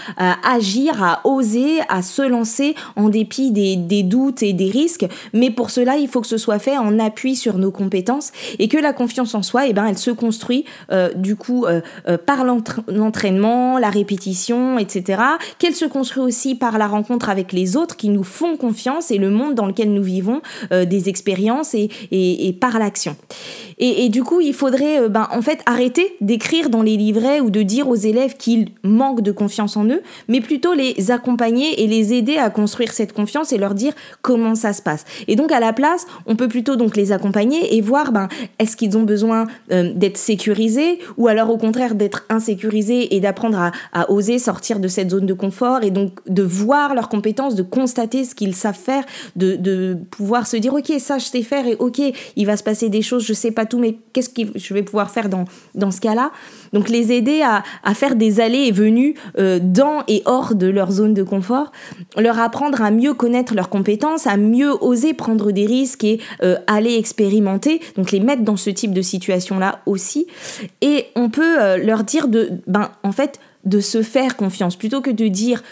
agir, 0.43 1.03
à 1.03 1.21
oser, 1.25 1.81
à 1.89 2.01
se 2.01 2.23
lancer 2.23 2.75
en 2.97 3.11
dépit 3.11 3.51
des, 3.51 4.03
doutes 4.03 4.43
et 4.43 4.55
des 4.55 4.71
risques. 4.71 5.07
Mais 5.35 5.51
pour 5.51 5.71
cela, 5.71 5.97
il 5.97 6.09
faut 6.09 6.21
que 6.23 6.27
ce 6.27 6.39
soit 6.39 6.59
fait 6.59 6.79
en 6.79 6.99
appui 6.99 7.37
sur 7.37 7.59
nos 7.59 7.71
compétences 7.71 8.33
et 8.59 8.69
que 8.69 8.79
la 8.79 8.95
confiance 8.95 9.35
en 9.35 9.43
soi, 9.43 9.67
eh 9.67 9.75
ben, 9.75 9.87
elle 9.87 9.99
se 9.99 10.11
construit 10.11 10.65
euh, 10.91 11.13
du 11.15 11.37
coup 11.37 11.67
euh, 11.67 11.83
par 12.25 12.45
l'entraînement, 12.45 13.79
la 13.79 13.91
répétition, 13.91 14.79
etc. 14.79 15.23
Qu'elle 15.59 15.75
se 15.75 15.85
construit 15.85 16.23
aussi 16.23 16.55
par 16.55 16.79
la 16.79 16.87
rencontre 16.87 17.29
avec 17.29 17.53
les 17.53 17.77
autres 17.77 17.97
qui 17.97 18.14
nous 18.15 18.25
font 18.25 18.57
confiance 18.57 19.11
et 19.11 19.19
le 19.19 19.29
monde 19.29 19.55
dans 19.55 19.67
lequel 19.67 19.93
nous 19.93 20.03
vivons 20.03 20.41
euh, 20.73 20.85
des 20.85 21.09
expériences 21.09 21.75
et, 21.75 22.57
par 22.61 22.79
l'action. 22.79 23.17
Et, 23.79 24.09
du 24.09 24.23
coup, 24.23 24.41
il 24.41 24.55
faudrait 24.55 25.01
euh, 25.01 25.09
ben, 25.09 25.27
en 25.33 25.43
fait 25.43 25.61
arrêter 25.67 26.17
d'écrire 26.21 26.71
dans 26.71 26.83
les 26.83 26.97
livrets 26.97 27.41
ou 27.41 27.51
de 27.51 27.63
dire 27.63 27.89
aux 27.89 27.97
élèves 27.97 28.37
qu'ils 28.37 28.69
manquent 28.85 29.21
de 29.21 29.33
confiance 29.33 29.77
en 29.77 29.85
eux, 29.87 30.01
mais 30.29 30.41
plutôt 30.41 30.75
les 30.75 31.11
accompagner 31.11 31.83
et 31.83 31.87
les 31.87 32.15
aider 32.15 32.37
à 32.37 32.51
construire 32.51 32.93
cette 32.93 33.13
confiance 33.13 33.53
et 33.53 33.59
leur 33.59 33.75
dire 33.75 33.93
comment 34.23 34.55
ça 34.55 34.73
se 34.73 34.81
passe. 34.81 35.05
Et 35.27 35.35
donc 35.35 35.51
à 35.51 35.59
la 35.59 35.73
place, 35.73 36.07
on 36.27 36.37
peut 36.37 36.49
plutôt 36.49 36.77
donc 36.77 36.97
les 36.97 37.11
accompagner 37.11 37.77
et 37.77 37.81
voir 37.81 38.13
ben, 38.13 38.29
est-ce 38.61 38.77
qu'ils 38.77 38.97
ont 38.97 39.03
besoin 39.03 39.47
euh, 39.73 39.93
d'être 39.95 40.17
sécurisés 40.17 41.01
ou 41.17 41.27
alors 41.27 41.51
au 41.51 41.59
contraire 41.59 41.97
d'être 41.97 42.25
insécurisés 42.29 43.17
et 43.17 43.21
d'apprendre 43.21 43.73
à 43.93 44.11
oser 44.11 44.39
sortir 44.39 44.79
de 44.79 44.89
cette 44.89 45.11
zone 45.11 45.27
de 45.27 45.35
confort 45.35 45.83
et 45.83 45.91
donc 45.91 46.13
de 46.29 46.43
voir 46.43 46.95
leurs 46.95 47.09
compétences, 47.09 47.55
de 47.57 47.63
constater 47.63 48.04
ce 48.13 48.35
qu'ils 48.35 48.55
savent 48.55 48.79
faire, 48.79 49.05
de, 49.37 49.97
pouvoir 50.11 50.47
se 50.47 50.57
dire 50.57 50.75
ok 50.75 50.93
ça 50.99 51.19
je 51.19 51.25
sais 51.25 51.43
faire 51.43 51.67
et 51.67 51.77
ok 51.79 52.01
il 52.37 52.47
va 52.47 52.57
se 52.57 52.63
passer 52.63 52.89
des 52.89 53.03
choses, 53.03 53.25
je 53.25 53.33
sais 53.33 53.51
pas 53.51 53.67
tout 53.67 53.79
mais 53.79 53.97
qu'est-ce 54.13 54.29
que 54.29 54.43
je 54.55 54.75
vais 54.75 54.83
pouvoir 54.83 55.11
faire 55.11 55.29
dans, 55.29 55.45
dans 55.75 55.91
ce 55.91 56.01
cas-là? 56.01 56.31
Donc 56.73 56.89
les 56.89 57.13
aider 57.13 57.43
à, 57.43 57.63
faire 57.95 58.17
des 58.17 58.41
allées 58.41 58.67
et 58.67 58.73
venues 58.73 59.15
euh, 59.39 59.61
dans 59.63 60.03
et 60.09 60.23
hors 60.25 60.55
de 60.55 60.67
leur 60.67 60.91
zone 60.91 61.15
de 61.15 61.23
confort, 61.23 61.71
leur 62.17 62.39
apprendre 62.39 62.83
à 62.83 62.91
mieux 62.91 63.15
connaître 63.15 63.55
leurs 63.55 63.69
compétences, 63.69 64.27
à 64.27 64.37
mieux 64.37 64.73
oser 64.83 65.15
prendre 65.15 65.53
des 65.53 65.67
risques 65.67 66.05
et 66.05 66.21
euh, 66.43 66.57
aller 66.67 66.97
expérimenter, 66.97 67.81
donc 67.97 68.11
les 68.11 68.21
mettre 68.21 68.43
dans 68.43 68.57
ce 68.57 68.71
type 68.71 68.93
de 68.93 69.03
situation-là 69.03 69.81
aussi. 69.87 70.27
Et 70.81 71.07
on 71.15 71.31
peut 71.31 71.61
euh, 71.61 71.77
leur 71.77 72.05
dire 72.05 72.29
de, 72.29 72.51
ben 72.67 72.91
en 73.03 73.13
fait, 73.13 73.39
de 73.65 73.81
se 73.81 74.03
faire 74.03 74.37
confiance 74.37 74.77
plutôt 74.77 75.01
que 75.01 75.11
de 75.11 75.29
dire 75.29 75.63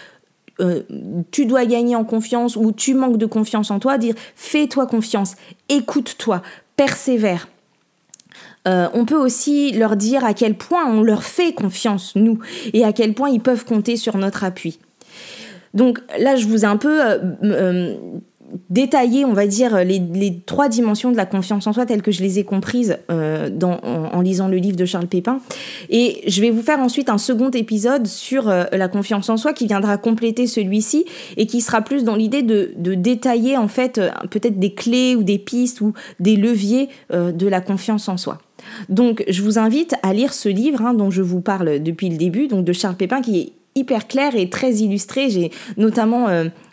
euh, 0.61 0.83
tu 1.31 1.47
dois 1.47 1.65
gagner 1.65 1.97
en 1.97 2.05
confiance 2.05 2.57
ou 2.57 2.73
tu 2.73 2.95
manques 2.95 3.19
de 3.19 3.27
confiance 3.27 3.71
en 3.71 3.79
toi, 3.79 3.99
dire 3.99 4.15
fais-toi 4.37 4.87
confiance, 4.87 5.35
écoute-toi, 5.69 6.43
persévère. 6.77 7.49
Euh, 8.69 8.89
on 8.95 9.05
peut 9.05 9.17
aussi 9.17 9.73
leur 9.73 9.97
dire 9.97 10.25
à 10.25 10.35
quel 10.35 10.55
point 10.55 10.87
on 10.87 11.03
leur 11.03 11.25
fait 11.25 11.53
confiance, 11.53 12.15
nous, 12.15 12.39
et 12.73 12.85
à 12.85 12.93
quel 12.93 13.13
point 13.15 13.29
ils 13.29 13.41
peuvent 13.41 13.65
compter 13.65 13.97
sur 13.97 14.17
notre 14.19 14.45
appui. 14.45 14.79
Donc 15.75 16.01
là, 16.19 16.37
je 16.37 16.47
vous 16.47 16.65
ai 16.65 16.69
un 16.69 16.77
peu 16.77 17.01
euh, 17.43 17.97
détailler, 18.71 19.25
on 19.25 19.33
va 19.33 19.47
dire, 19.47 19.85
les, 19.85 20.43
trois 20.45 20.69
dimensions 20.69 21.11
de 21.11 21.17
la 21.17 21.27
confiance 21.27 21.67
en 21.67 21.73
soi 21.73 21.87
telles 21.87 22.03
que 22.03 22.11
je 22.11 22.23
les 22.23 22.39
ai 22.39 22.45
comprises 22.45 22.99
euh, 23.11 23.51
en, 23.63 24.21
lisant 24.21 24.49
le 24.49 24.57
livre 24.57 24.77
de 24.77 24.85
Charles 24.85 25.07
Pépin. 25.07 25.41
Et 25.91 26.23
je 26.27 26.41
vais 26.41 26.51
vous 26.51 26.63
faire 26.63 26.81
ensuite 26.81 27.09
un 27.09 27.19
second 27.19 27.51
épisode 27.51 28.07
sur 28.07 28.49
euh, 28.49 28.65
la 28.73 28.89
confiance 28.89 29.29
en 29.29 29.37
soi 29.37 29.53
qui 29.53 29.67
viendra 29.67 29.97
compléter 29.97 30.47
celui-ci 30.47 31.05
et 31.37 31.47
qui 31.47 31.61
sera 31.61 31.83
plus 31.83 32.05
dans 32.05 32.17
l'idée 32.17 32.43
de, 32.43 32.73
détailler 32.77 33.57
en 33.57 33.69
fait 33.69 33.99
euh, 33.99 34.11
peut-être 34.31 34.59
des 34.59 34.75
clés 34.75 35.17
ou 35.17 35.23
des 35.23 35.39
pistes 35.39 35.81
ou 35.81 35.93
des 36.21 36.37
leviers 36.37 36.89
de 37.11 37.47
la 37.47 37.61
confiance 37.61 38.09
en 38.09 38.17
soi. 38.17 38.39
Donc 38.89 39.25
je 39.29 39.43
vous 39.43 39.59
invite 39.59 39.95
à 40.03 40.13
lire 40.13 40.33
ce 40.33 40.49
livre 40.49 40.83
hein, 40.83 40.95
dont 40.95 41.11
je 41.11 41.23
vous 41.23 41.41
parle 41.41 41.83
depuis 41.83 42.09
le 42.09 42.17
début, 42.17 42.49
donc 42.49 42.65
de 42.65 42.73
Charles 42.73 42.97
Pépin 42.97 43.21
qui 43.23 43.41
est 43.41 43.53
hyper 43.75 44.07
clair 44.07 44.37
et 44.37 44.51
très 44.51 44.75
illustré. 44.75 45.31
J'ai 45.31 45.51
notamment 45.77 46.29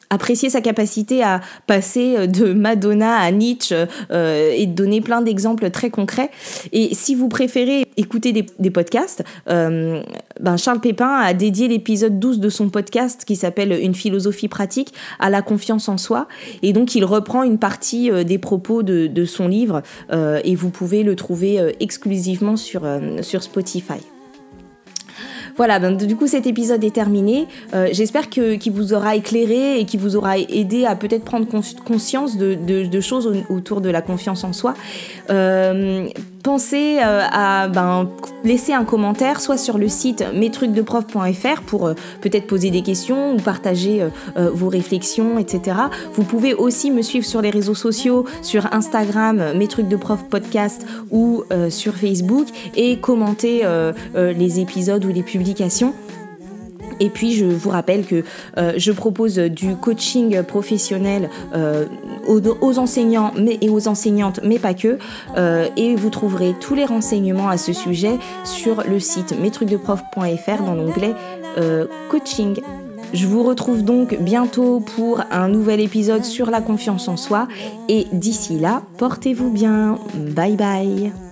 apprécier 0.09 0.49
sa 0.49 0.61
capacité 0.61 1.23
à 1.23 1.41
passer 1.67 2.15
euh, 2.17 2.27
de 2.27 2.53
Madonna 2.53 3.17
à 3.17 3.31
Nietzsche 3.31 3.75
euh, 4.11 4.51
et 4.55 4.65
donner 4.65 5.01
plein 5.01 5.21
d'exemples 5.21 5.69
très 5.69 5.89
concrets. 5.89 6.29
Et 6.71 6.93
si 6.93 7.15
vous 7.15 7.29
préférez 7.29 7.87
écouter 7.97 8.31
des, 8.33 8.69
podcasts, 8.71 9.23
euh, 9.49 10.01
ben 10.39 10.57
Charles 10.57 10.79
Pépin 10.79 11.09
a 11.09 11.33
dédié 11.33 11.67
l'épisode 11.67 12.19
12 12.19 12.39
de 12.39 12.49
son 12.49 12.69
podcast 12.69 13.25
qui 13.25 13.35
s'appelle 13.35 13.71
Une 13.71 13.95
philosophie 13.95 14.47
pratique 14.47 14.93
à 15.19 15.29
la 15.29 15.41
confiance 15.41 15.89
en 15.89 15.97
soi. 15.97 16.27
Et 16.61 16.73
donc 16.73 16.95
il 16.95 17.05
reprend 17.05 17.43
une 17.43 17.57
partie 17.57 18.11
des 18.23 18.37
propos 18.37 18.83
de, 18.83 19.07
de 19.07 19.25
son 19.25 19.47
livre 19.47 19.81
et 20.11 20.55
vous 20.55 20.69
pouvez 20.69 21.03
le 21.03 21.15
trouver 21.15 21.75
exclusivement 21.79 22.57
sur, 22.57 22.83
sur 23.21 23.43
Spotify. 23.43 23.99
Voilà, 25.59 25.77
ben, 25.77 25.97
du 25.97 26.15
coup 26.15 26.25
cet 26.25 26.47
épisode 26.47 26.81
est 26.85 26.95
terminé. 26.95 27.45
Euh, 27.73 27.89
j'espère 27.91 28.29
qu'il 28.29 28.71
vous 28.71 28.93
aura 28.93 29.17
éclairé 29.17 29.81
et 29.81 29.83
qu'il 29.83 29.99
vous 29.99 30.15
aura 30.15 30.37
aidé 30.37 30.85
à 30.85 30.95
peut-être 30.95 31.25
prendre 31.25 31.45
conscience 31.83 32.37
de, 32.37 33.01
choses 33.01 33.29
autour 33.49 33.81
de 33.81 33.89
la 33.89 34.01
confiance 34.01 34.45
en 34.45 34.53
soi. 34.53 34.73
Euh, 35.29 36.07
pensez 36.43 36.97
euh, 36.99 37.21
à 37.31 37.67
ben, 37.67 38.09
laisser 38.43 38.73
un 38.73 38.85
commentaire 38.85 39.41
soit 39.41 39.57
sur 39.57 39.77
le 39.77 39.87
site 39.87 40.23
mestrucsdeprof.fr 40.33 41.61
pour 41.65 41.87
euh, 41.87 41.93
peut-être 42.21 42.47
poser 42.47 42.71
des 42.71 42.81
questions 42.81 43.33
ou 43.33 43.37
partager 43.37 44.01
euh, 44.01 44.49
vos 44.53 44.69
réflexions, 44.69 45.37
etc. 45.37 45.77
Vous 46.13 46.23
pouvez 46.23 46.53
aussi 46.53 46.91
me 46.91 47.01
suivre 47.01 47.25
sur 47.25 47.41
les 47.41 47.49
réseaux 47.49 47.75
sociaux, 47.75 48.25
sur 48.41 48.73
Instagram, 48.73 49.53
mes 49.55 49.67
podcast 50.29 50.85
ou 51.11 51.43
sur 51.69 51.93
Facebook 51.95 52.47
et 52.75 52.97
commenter 52.97 53.63
les 54.15 54.59
épisodes 54.59 55.05
ou 55.05 55.09
les 55.09 55.23
publications. 55.23 55.93
Et 56.99 57.09
puis 57.09 57.33
je 57.33 57.45
vous 57.45 57.69
rappelle 57.69 58.05
que 58.05 58.23
euh, 58.57 58.73
je 58.77 58.91
propose 58.91 59.37
du 59.37 59.75
coaching 59.75 60.43
professionnel 60.43 61.29
euh, 61.53 61.85
aux, 62.27 62.79
enseignants 62.79 63.33
et 63.61 63.69
aux 63.69 63.87
enseignantes, 63.87 64.39
mais 64.43 64.59
pas 64.59 64.73
que. 64.73 64.97
Euh, 65.37 65.67
et 65.77 65.95
vous 65.95 66.09
trouverez 66.09 66.53
tous 66.59 66.75
les 66.75 66.85
renseignements 66.85 67.49
à 67.49 67.57
ce 67.57 67.73
sujet 67.73 68.17
sur 68.43 68.83
le 68.87 68.99
site 68.99 69.39
mestrucsdeprof.fr 69.39 70.63
dans 70.63 70.75
l'onglet 70.75 71.13
coaching. 72.09 72.61
Je 73.13 73.25
vous 73.25 73.43
retrouve 73.43 73.83
donc 73.83 74.17
bientôt 74.21 74.79
pour 74.79 75.21
un 75.31 75.49
nouvel 75.49 75.79
épisode 75.81 76.23
sur 76.23 76.49
la 76.51 76.61
confiance 76.61 77.07
en 77.07 77.17
soi. 77.17 77.47
Et 77.89 78.07
d'ici 78.13 78.59
là, 78.59 78.83
portez-vous 78.97 79.49
bien. 79.49 79.99
Bye 80.15 80.55
bye. 80.55 81.28